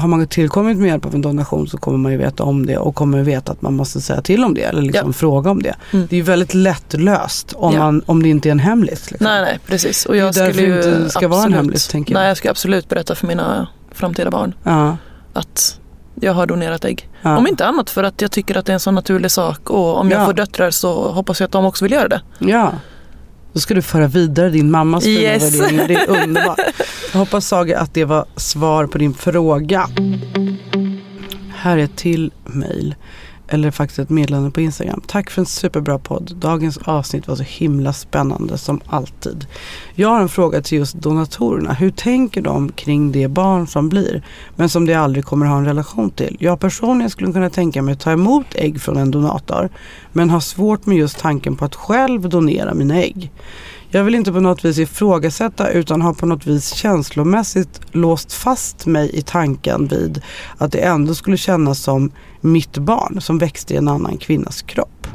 [0.00, 2.76] har man tillkommit med hjälp av en donation så kommer man ju veta om det
[2.78, 5.12] och kommer veta att man måste säga till om det eller liksom Ja.
[5.12, 5.74] fråga om det.
[5.92, 6.06] Mm.
[6.10, 7.78] Det är ju väldigt lättlöst om, Ja.
[7.80, 9.10] man, om det inte är en hemlis.
[9.10, 9.24] Liksom.
[9.24, 10.06] Nej, nej, precis.
[10.06, 12.20] Och Det är jag därför skulle det inte ska vara en absolut- hemlis, tänker jag.
[12.20, 14.96] Nej, jag ska absolut berätta för mina framtida barn Ja,
[15.32, 15.76] att
[16.14, 17.08] jag har donerat ägg.
[17.22, 17.38] ja.
[17.38, 19.96] Om inte annat för att jag tycker att det är en så naturlig sak och
[19.96, 20.26] om jag Ja.
[20.26, 22.20] får döttrar så hoppas jag att de också vill göra det.
[22.38, 22.72] Ja.
[23.52, 25.54] Då ska du föra vidare din mammas fina Yes.
[25.60, 25.88] värderingar.
[25.88, 26.58] Det är underbart.
[27.12, 29.88] Jag hoppas Saga att det var svar på din fråga.
[31.56, 32.94] Här är ett till mejl
[33.50, 35.02] eller faktiskt ett meddelande på Instagram.
[35.06, 36.36] Tack för en superbra podd.
[36.36, 39.46] Dagens avsnitt var så himla spännande som alltid.
[39.94, 41.72] Jag har en fråga till just donatorerna.
[41.72, 44.22] Hur tänker de kring det barn som blir
[44.56, 46.36] men som de aldrig kommer ha en relation till?
[46.40, 49.68] Jag personligen skulle kunna tänka mig att ta emot ägg från en donator
[50.12, 53.30] men har svårt med just tanken på att själv donera mina ägg.
[53.92, 58.86] Jag vill inte på något vis ifrågasätta utan har på något vis känslomässigt låst fast
[58.86, 60.22] mig i tanken vid
[60.58, 65.06] att det ändå skulle kännas som mitt barn som växte i en annan kvinnas kropp.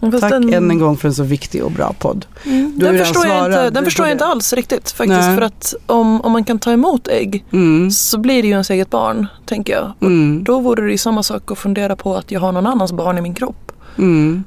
[0.00, 2.26] Fast Tack den, än en gång för en så viktig och bra podd.
[2.44, 5.20] Mm, den förstår, jag inte, den förstår jag inte alls riktigt faktiskt.
[5.20, 5.36] Nej.
[5.36, 7.90] För att om, om man kan ta emot ägg Mm.
[7.90, 9.92] så blir det ju ens eget barn, tänker jag.
[10.00, 10.44] Mm.
[10.44, 13.18] Då vore det ju samma sak att fundera på att jag har någon annans barn
[13.18, 13.72] i min kropp.
[13.98, 14.44] Mm.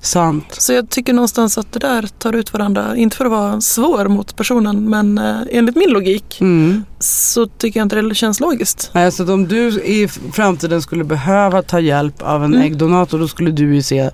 [0.00, 0.44] Sant.
[0.58, 2.96] så jag tycker någonstans att det där tar ut varandra.
[2.96, 6.84] Inte för att vara svår mot personen men eh, enligt min logik Mm.
[7.00, 8.90] så tycker jag inte det känns logiskt.
[8.92, 12.66] Nej, så om du i framtiden skulle behöva ta hjälp av en Mm.
[12.66, 14.10] äggdonator då skulle du ju se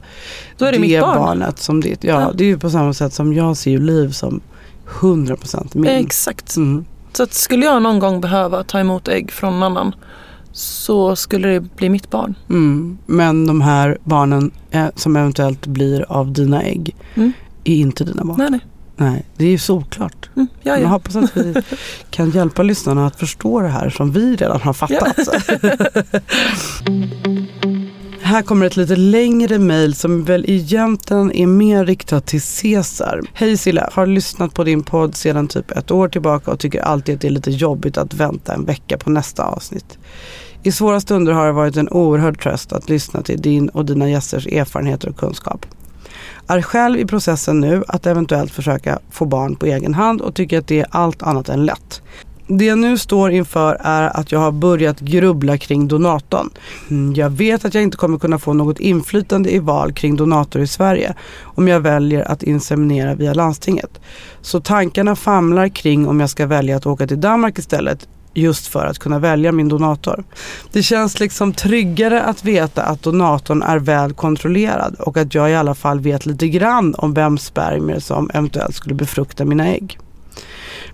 [0.58, 1.18] Då är det mitt barn.
[1.18, 2.04] barnet som ditt.
[2.04, 2.32] Ja, Ja.
[2.34, 4.40] det är ju på samma sätt som jag ser liv som
[5.00, 5.86] 100% min.
[5.90, 6.56] Exakt.
[6.56, 6.84] Mm.
[7.12, 9.94] Så skulle jag någon gång behöva ta emot ägg från någon annan
[10.56, 12.34] så skulle det bli mitt barn.
[12.50, 12.98] Mm.
[13.06, 17.32] Men de här barnen eh, som eventuellt blir av dina ägg Mm.
[17.64, 18.36] är inte dina barn.
[18.38, 18.60] Nej, nej.
[18.96, 20.30] Nej, det är ju såklart.
[20.36, 20.86] Mm, ja, Jag ja.
[20.88, 21.54] hoppas att vi
[22.10, 25.16] kan hjälpa lyssnarna att förstå det här som vi redan har fattat.
[28.20, 33.20] Här kommer ett lite längre mejl som väl egentligen är mer riktat till Cesar.
[33.34, 37.14] Hej Silla, har lyssnat på din podd sedan typ ett år tillbaka och tycker alltid
[37.14, 39.98] att det är lite jobbigt att vänta en vecka på nästa avsnitt.
[40.66, 44.10] I svåra stunder har det varit en oerhörd tröst att lyssna till din och dina
[44.10, 45.66] gästers erfarenheter och kunskap.
[46.46, 50.58] Är själv i processen nu att eventuellt försöka få barn på egen hand och tycker
[50.58, 52.02] att det är allt annat än lätt.
[52.46, 56.50] Det jag nu står inför är att jag har börjat grubbla kring donatorn.
[56.90, 60.62] Mm, jag vet att jag inte kommer kunna få något inflytande i val kring donator
[60.62, 64.00] i Sverige om jag väljer att inseminera via landstinget.
[64.40, 68.86] Så tankarna famlar kring om jag ska välja att åka till Danmark istället just för
[68.86, 70.24] att kunna välja min donator.
[70.72, 75.54] Det känns liksom tryggare att veta att donatorn är väl kontrollerad och att jag i
[75.54, 79.98] alla fall vet lite grann om vem spermier som eventuellt skulle befrukta mina ägg.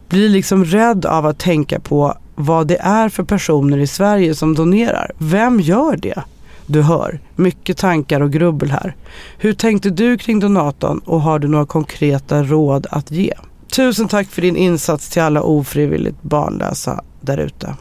[0.09, 4.55] Blir liksom rädd av att tänka på vad det är för personer i Sverige som
[4.55, 5.11] donerar.
[5.19, 6.23] Vem gör det?
[6.67, 8.97] Du hör, mycket tankar och grubbel här.
[9.39, 13.35] Hur tänkte du kring donatorn och har du några konkreta råd att ge?
[13.71, 17.75] Tusen tack för din insats till alla ofrivilligt barnlösa där ute.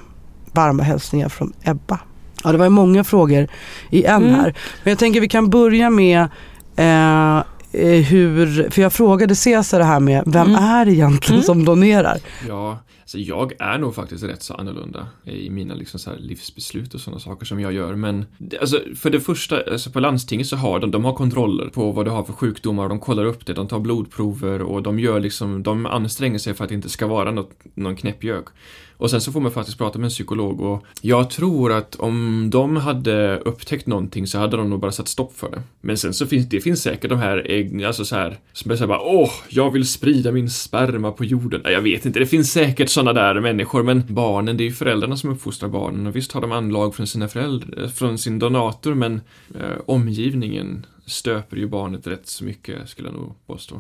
[0.51, 1.99] Varma hälsningar från Ebba.
[2.43, 3.47] Ja, det var ju många frågor
[3.89, 4.35] i en Mm.
[4.35, 4.55] här.
[4.83, 6.27] Men jag tänker vi kan börja med
[6.75, 10.63] eh, eh, hur, för jag frågade Cesar det här med vem Mm.
[10.63, 11.43] är det egentligen Mm.
[11.45, 12.17] som donerar?
[12.47, 16.93] Ja, alltså jag är nog faktiskt rätt så annorlunda i mina liksom så här livsbeslut
[16.93, 17.95] och sådana saker som jag gör.
[17.95, 18.25] Men
[18.61, 22.05] alltså, för det första, alltså på landstinget så har de, de har kontroller på vad
[22.05, 25.19] du har för sjukdomar och de kollar upp det, de tar blodprover och de gör
[25.19, 28.45] liksom, de anstränger sig för att det inte ska vara något, någon knäppgök.
[28.99, 32.49] Och sen så får man faktiskt prata med en psykolog och jag tror att om
[32.51, 35.61] de hade upptäckt någonting så hade de nog bara satt stopp för det.
[35.81, 38.81] Men sen så finns det finns säkert de här, alltså så här, som är så
[38.81, 41.61] här bara åh, jag vill sprida min sperma på jorden.
[41.63, 44.71] Nej, Jag vet inte, det finns säkert sådana där människor, men barnen, det är ju
[44.71, 48.39] föräldrarna som uppfostrar barnen och visst har de anlag från sina föräldrar, eh, från sin
[48.39, 49.21] donator, men
[49.55, 53.79] eh, omgivningen stöper ju barnet rätt så mycket, skulle jag nog påstå.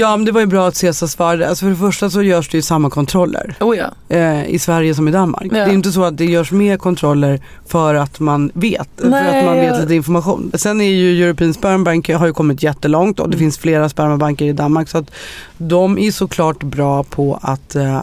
[0.00, 1.48] Ja, men det var ju bra att Cesar svarade.
[1.48, 4.16] Alltså för det första så görs det ju samma kontroller Oh ja.
[4.16, 5.44] eh, i Sverige som i Danmark.
[5.44, 5.48] Ja.
[5.50, 9.38] Det är inte så att det görs mer kontroller för att man vet, för Nej,
[9.40, 10.50] att man vet lite information.
[10.54, 13.38] Sen är ju European Sperm Bank har ju kommit jättelångt och det Mm.
[13.44, 15.10] finns flera spermabanker i Danmark så att
[15.58, 18.00] de är såklart bra på att eh, eh,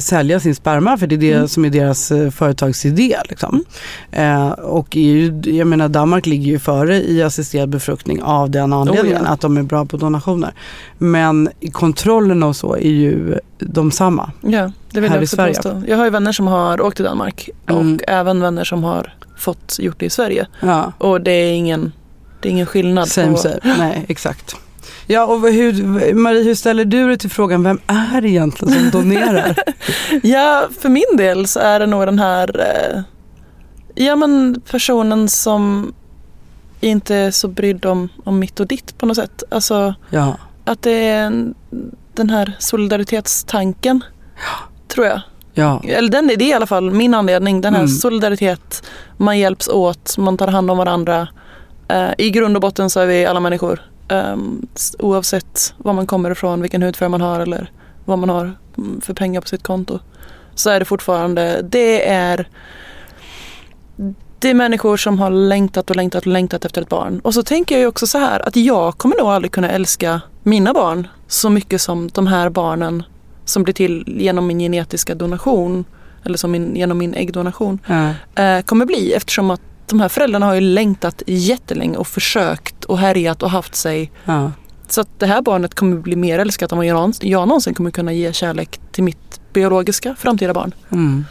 [0.00, 1.48] sälja sin sperma för det är det Mm.
[1.48, 3.16] som är deras eh, företagsidé.
[3.28, 3.64] Liksom.
[4.12, 9.16] Eh, och ju, jag menar Danmark ligger ju före i assisterad befruktning av den anledningen
[9.16, 9.32] Oh ja.
[9.32, 10.52] att de är bra på donationer.
[10.98, 14.30] Men kontrollerna och så är ju de samma.
[14.40, 15.54] Ja, det vill Här jag i också Sverige.
[15.54, 15.82] påstå.
[15.88, 17.94] Jag har ju vänner som har åkt till Danmark Mm.
[17.94, 20.46] och även vänner som har fått gjort det i Sverige.
[20.60, 20.92] Ja.
[20.98, 21.92] Och det är ingen,
[22.40, 23.08] det är ingen skillnad.
[23.08, 23.58] Same på, same.
[23.78, 24.56] Nej, exakt.
[25.06, 25.84] Ja, och hur,
[26.14, 29.56] Marie, hur ställer du dig till frågan, vem är det egentligen som donerar?
[30.22, 33.00] Ja, för min del så är det nog den här eh,
[34.04, 35.92] ja, men personen som
[36.80, 39.42] inte är så brydd om, om mitt och ditt på något sätt.
[39.50, 40.36] Alltså ja.
[40.64, 41.54] att det är en,
[42.14, 44.04] den här solidaritetstanken,
[44.88, 45.20] tror jag.
[45.54, 45.82] Ja.
[45.84, 47.60] Eller den, det är i alla fall min anledning.
[47.60, 47.88] Den här Mm.
[47.88, 48.82] solidaritet,
[49.16, 51.28] man hjälps åt, man tar hand om varandra.
[51.88, 53.80] Eh, I grund och botten så är vi alla människor.
[54.74, 57.70] S- oavsett var man kommer ifrån, vilken hudfärg man har eller
[58.04, 59.98] vad man har mm, för pengar på sitt konto.
[60.54, 62.48] så är det fortfarande, det är
[64.38, 67.20] det är människor som har längtat och längtat och längtat efter ett barn.
[67.24, 70.20] Och så tänker jag ju också så här att jag kommer nog aldrig kunna älska
[70.42, 73.02] mina barn så mycket som de här barnen
[73.44, 75.84] som blir till genom min genetiska donation
[76.24, 77.78] eller som min, genom min äggdonation
[78.34, 82.98] eh, kommer bli eftersom att de här föräldrarna har ju längtat jättelänge och försökt och
[82.98, 84.10] härjat och haft sig.
[84.24, 84.52] Ja.
[84.88, 87.74] Så att det här barnet kommer bli mer älskat än vad jag, någonsin- jag någonsin
[87.74, 90.74] kommer kunna ge kärlek till mitt biologiska framtida barn.
[90.92, 91.24] Mm.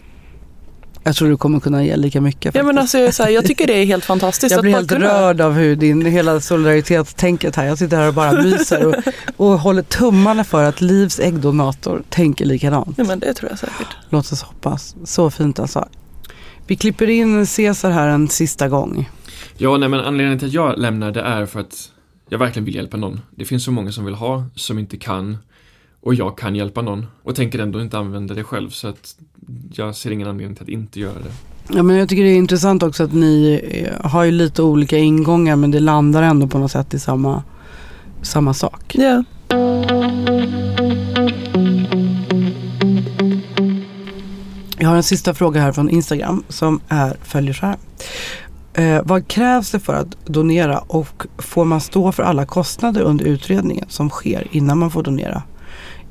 [1.03, 2.55] Jag tror du kommer kunna ge lika mycket.
[2.55, 4.51] Ja, men alltså, jag, här, jag tycker det är helt fantastiskt.
[4.51, 7.65] jag blir helt kunna- rörd av hur din hela solidaritetstänket här.
[7.65, 8.95] Jag sitter här och bara myser och,
[9.37, 12.93] och håller tummarna för att Livs äggdonator tänker likadant.
[12.97, 13.87] Ja, men det tror jag säkert.
[14.09, 14.95] Låt oss hoppas.
[15.05, 15.87] Så fint alltså.
[16.67, 19.09] Vi klipper in Cesar här en sista gång.
[19.57, 21.91] Ja, nej men anledningen till att jag lämnar det är för att
[22.29, 23.21] jag verkligen vill hjälpa någon.
[23.31, 25.37] Det finns så många som vill ha, som inte kan.
[26.01, 27.05] Och jag kan hjälpa någon.
[27.23, 28.69] Och tänker ändå inte använda det själv.
[28.69, 29.15] Så att
[29.73, 31.31] jag ser ingen anledning till att inte göra det.
[31.75, 34.97] Ja, men jag tycker det är intressant också att ni eh, har ju lite olika
[34.97, 37.43] ingångar men det landar ändå på något sätt i samma,
[38.21, 38.95] samma sak.
[38.95, 39.23] Ja.
[44.85, 47.77] Jag har en sista fråga här från Instagram som är, följer så här.
[48.73, 53.25] Eh, vad krävs det för att donera och får man stå för alla kostnader under
[53.25, 55.43] utredningen som sker innan man får donera?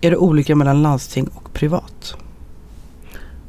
[0.00, 2.14] Är det olika mellan landsting och privat?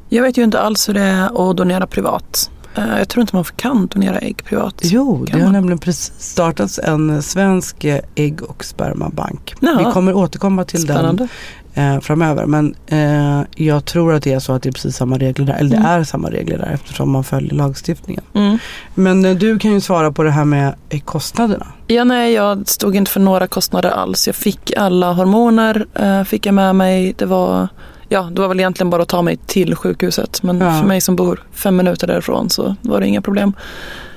[0.08, 2.50] Jag vet ju inte alls hur det är att donera privat.
[2.74, 4.74] Eh, Jag tror inte man kan donera ägg privat.
[4.82, 5.52] Jo, det har man?
[5.52, 9.54] nämligen precis startats en svensk eh, ägg och spermabank.
[9.60, 9.78] Jaha.
[9.86, 11.22] Vi kommer återkomma till Spännande.
[11.22, 11.28] den
[11.76, 12.46] eh, framöver.
[12.46, 15.54] Men eh, jag tror att det är så att det är precis samma regler där.
[15.54, 15.86] Eller det Mm.
[16.00, 18.24] är samma regler där eftersom man följer lagstiftningen.
[18.34, 18.58] Mm.
[18.94, 21.66] Men eh, du kan ju svara på det här med eh, kostnaderna.
[21.86, 24.26] Ja, nej, jag stod inte för några kostnader alls.
[24.26, 27.14] Jag fick alla hormoner, eh, fick jag med mig.
[27.18, 27.68] Det var,
[28.08, 30.42] ja, det var väl egentligen bara att ta mig till sjukhuset.
[30.42, 30.80] Men Ja.
[30.80, 33.52] för mig som bor fem minuter därifrån så var det inga problem.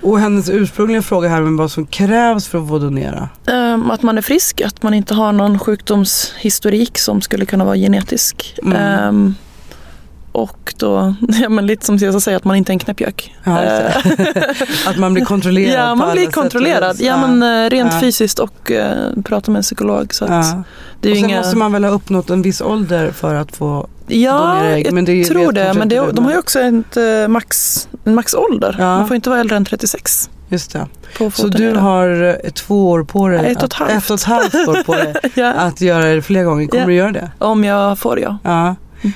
[0.02, 3.30] Och hennes ursprungliga fråga här med vad som krävs för att få donera.
[3.48, 7.76] Ehm, att man är frisk, att man inte har någon sjukdomshistorik som skulle kunna vara
[7.76, 8.56] genetisk.
[8.64, 8.76] Mm.
[8.78, 9.36] Ehm,
[10.32, 13.36] och då, ja men lite som Cesar säger, att man inte är en knäppjök.
[13.44, 13.96] Ja, det.
[14.88, 16.98] att man blir kontrollerad Ja, man blir kontrollerad.
[16.98, 17.06] vis.
[17.08, 18.00] Ja, men eh, rent Ja.
[18.00, 20.14] fysiskt och uh, prata med en psykolog.
[20.14, 20.64] Så att Ja.
[21.02, 21.38] det är och sen inga...
[21.38, 24.86] måste man väl ha uppnått en viss ålder för att få Ja, ägg.
[24.88, 25.74] jag Men det tror det.
[25.74, 28.76] Men det, de har ju också ett, eh, max, en maxålder.
[28.80, 28.86] Ja.
[28.98, 30.30] Man får inte vara äldre än 36.
[30.50, 30.88] Just det.
[31.34, 33.52] Så du har eh, två år på dig.
[33.52, 33.92] Ett och ett halvt.
[33.92, 35.52] Ett och ett halvt år på dig ja.
[35.54, 36.68] att göra det fler gånger.
[36.68, 36.88] Kommer Ja.
[36.88, 37.32] du göra det?
[37.40, 38.38] Om jag får ja.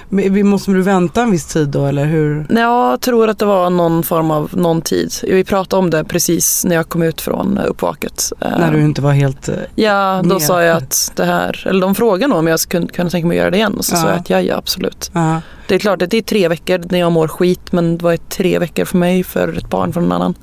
[0.09, 2.45] Men vi- måste du vänta en viss tid då eller hur?
[2.49, 5.13] Jag tror att det var någon form av någon tid.
[5.23, 8.31] Vi pratade om det precis när jag kom ut från eh, uppvaket.
[8.39, 9.49] Eh, När du inte var helt...
[9.49, 10.41] eh, Ja, då med.
[10.41, 13.37] sa jag att det här, eller de frågade nog om jag skulle kunna tänka mig
[13.37, 13.73] att göra det igen.
[13.73, 14.01] Och så Ja.
[14.01, 15.11] sa jag att ja, ja absolut.
[15.13, 15.41] Ja.
[15.67, 18.17] Det är klart att det är tre veckor när jag mår skit men det var
[18.17, 20.33] tre veckor för mig för ett barn från en annan.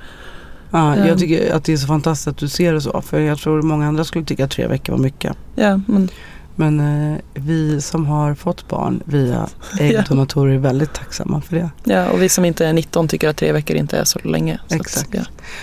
[0.71, 1.07] Ja, Ehm.
[1.09, 3.03] jag tycker att det är så fantastiskt att du ser det så.
[3.07, 5.37] För jag tror många andra skulle tycka att tre veckor var mycket.
[5.55, 6.09] Ja, men
[6.57, 6.81] Men
[7.13, 9.47] eh, vi som har fått barn via
[9.81, 11.71] äggdonatorer är väldigt tacksamma för det.
[11.85, 14.59] Ja, och vi som inte är 19 tycker att tre veckor inte är så länge.
[14.69, 15.09] Så att, Exakt.
[15.13, 15.21] ja.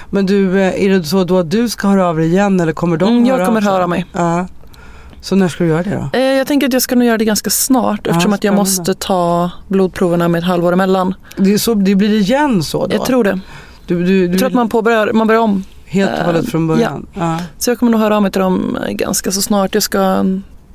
[0.10, 2.74] Men du, eh, är det så då att du ska höra av dig igen eller
[2.74, 3.72] kommer de Mm, höra jag kommer av sig?
[3.72, 4.06] höra mig.
[4.14, 4.48] Ja.
[5.22, 6.18] Så när ska du göra det då?
[6.20, 8.54] Eh, Jag tänker att jag ska nog göra det ganska snart Ja, eftersom att jag
[8.56, 11.14] måste ta blodproverna med ett halvår emellan.
[11.38, 12.96] Det, är så, det blir igen så då?
[12.96, 13.40] Jag tror det.
[13.88, 15.64] du, du, du Jag tror att man påbörjar, man börjar om.
[15.86, 16.76] Helt och hållet från ja.
[16.76, 17.06] början?
[17.14, 17.40] Ja.
[17.58, 19.74] Så jag kommer nog höra av mig till dem eh, ganska så snart.
[19.74, 20.26] Jag ska,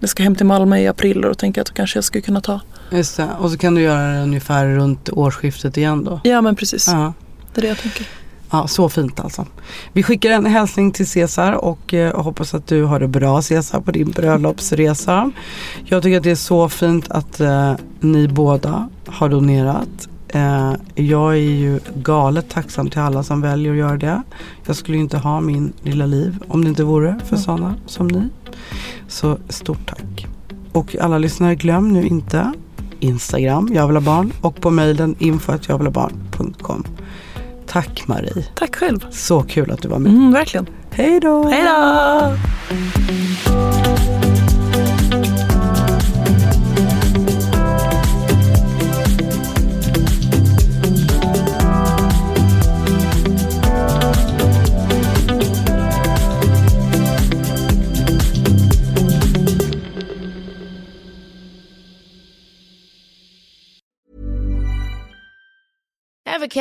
[0.02, 2.04] jag ska hem till Malmö i april och då tänker jag att då kanske jag
[2.04, 2.60] skulle kunna ta.
[2.90, 3.28] Just det.
[3.38, 6.20] Och så kan du göra det ungefär runt årsskiftet igen då?
[6.24, 7.12] Ja men precis, Ja.
[7.54, 8.06] det är det jag tänker.
[8.50, 9.46] Ja, så fint alltså.
[9.92, 13.80] Vi skickar en hälsning till Cesar och eh, hoppas att du har det bra Cesar
[13.80, 15.30] på din bröllopsresa.
[15.84, 20.08] Jag tycker att det är så fint att eh, ni båda har donerat.
[20.32, 24.22] Eh, jag är ju galet tacksam till alla som väljer att göra det.
[24.66, 28.08] Jag skulle ju inte ha min lilla liv om det inte vore för sådana som
[28.08, 28.28] ni.
[29.08, 30.26] Så stort tack.
[30.72, 32.52] Och alla lyssnare, glöm nu inte
[33.00, 36.84] Instagram, jag vill ha barn och på mejlen info att jag vill ha barn.com.
[37.66, 38.46] Tack Marie.
[38.54, 39.06] Tack själv.
[39.10, 40.12] Så kul att du var med.
[40.12, 40.66] Mm, verkligen.
[40.90, 41.48] Hej då!
[41.48, 43.71] Hej då!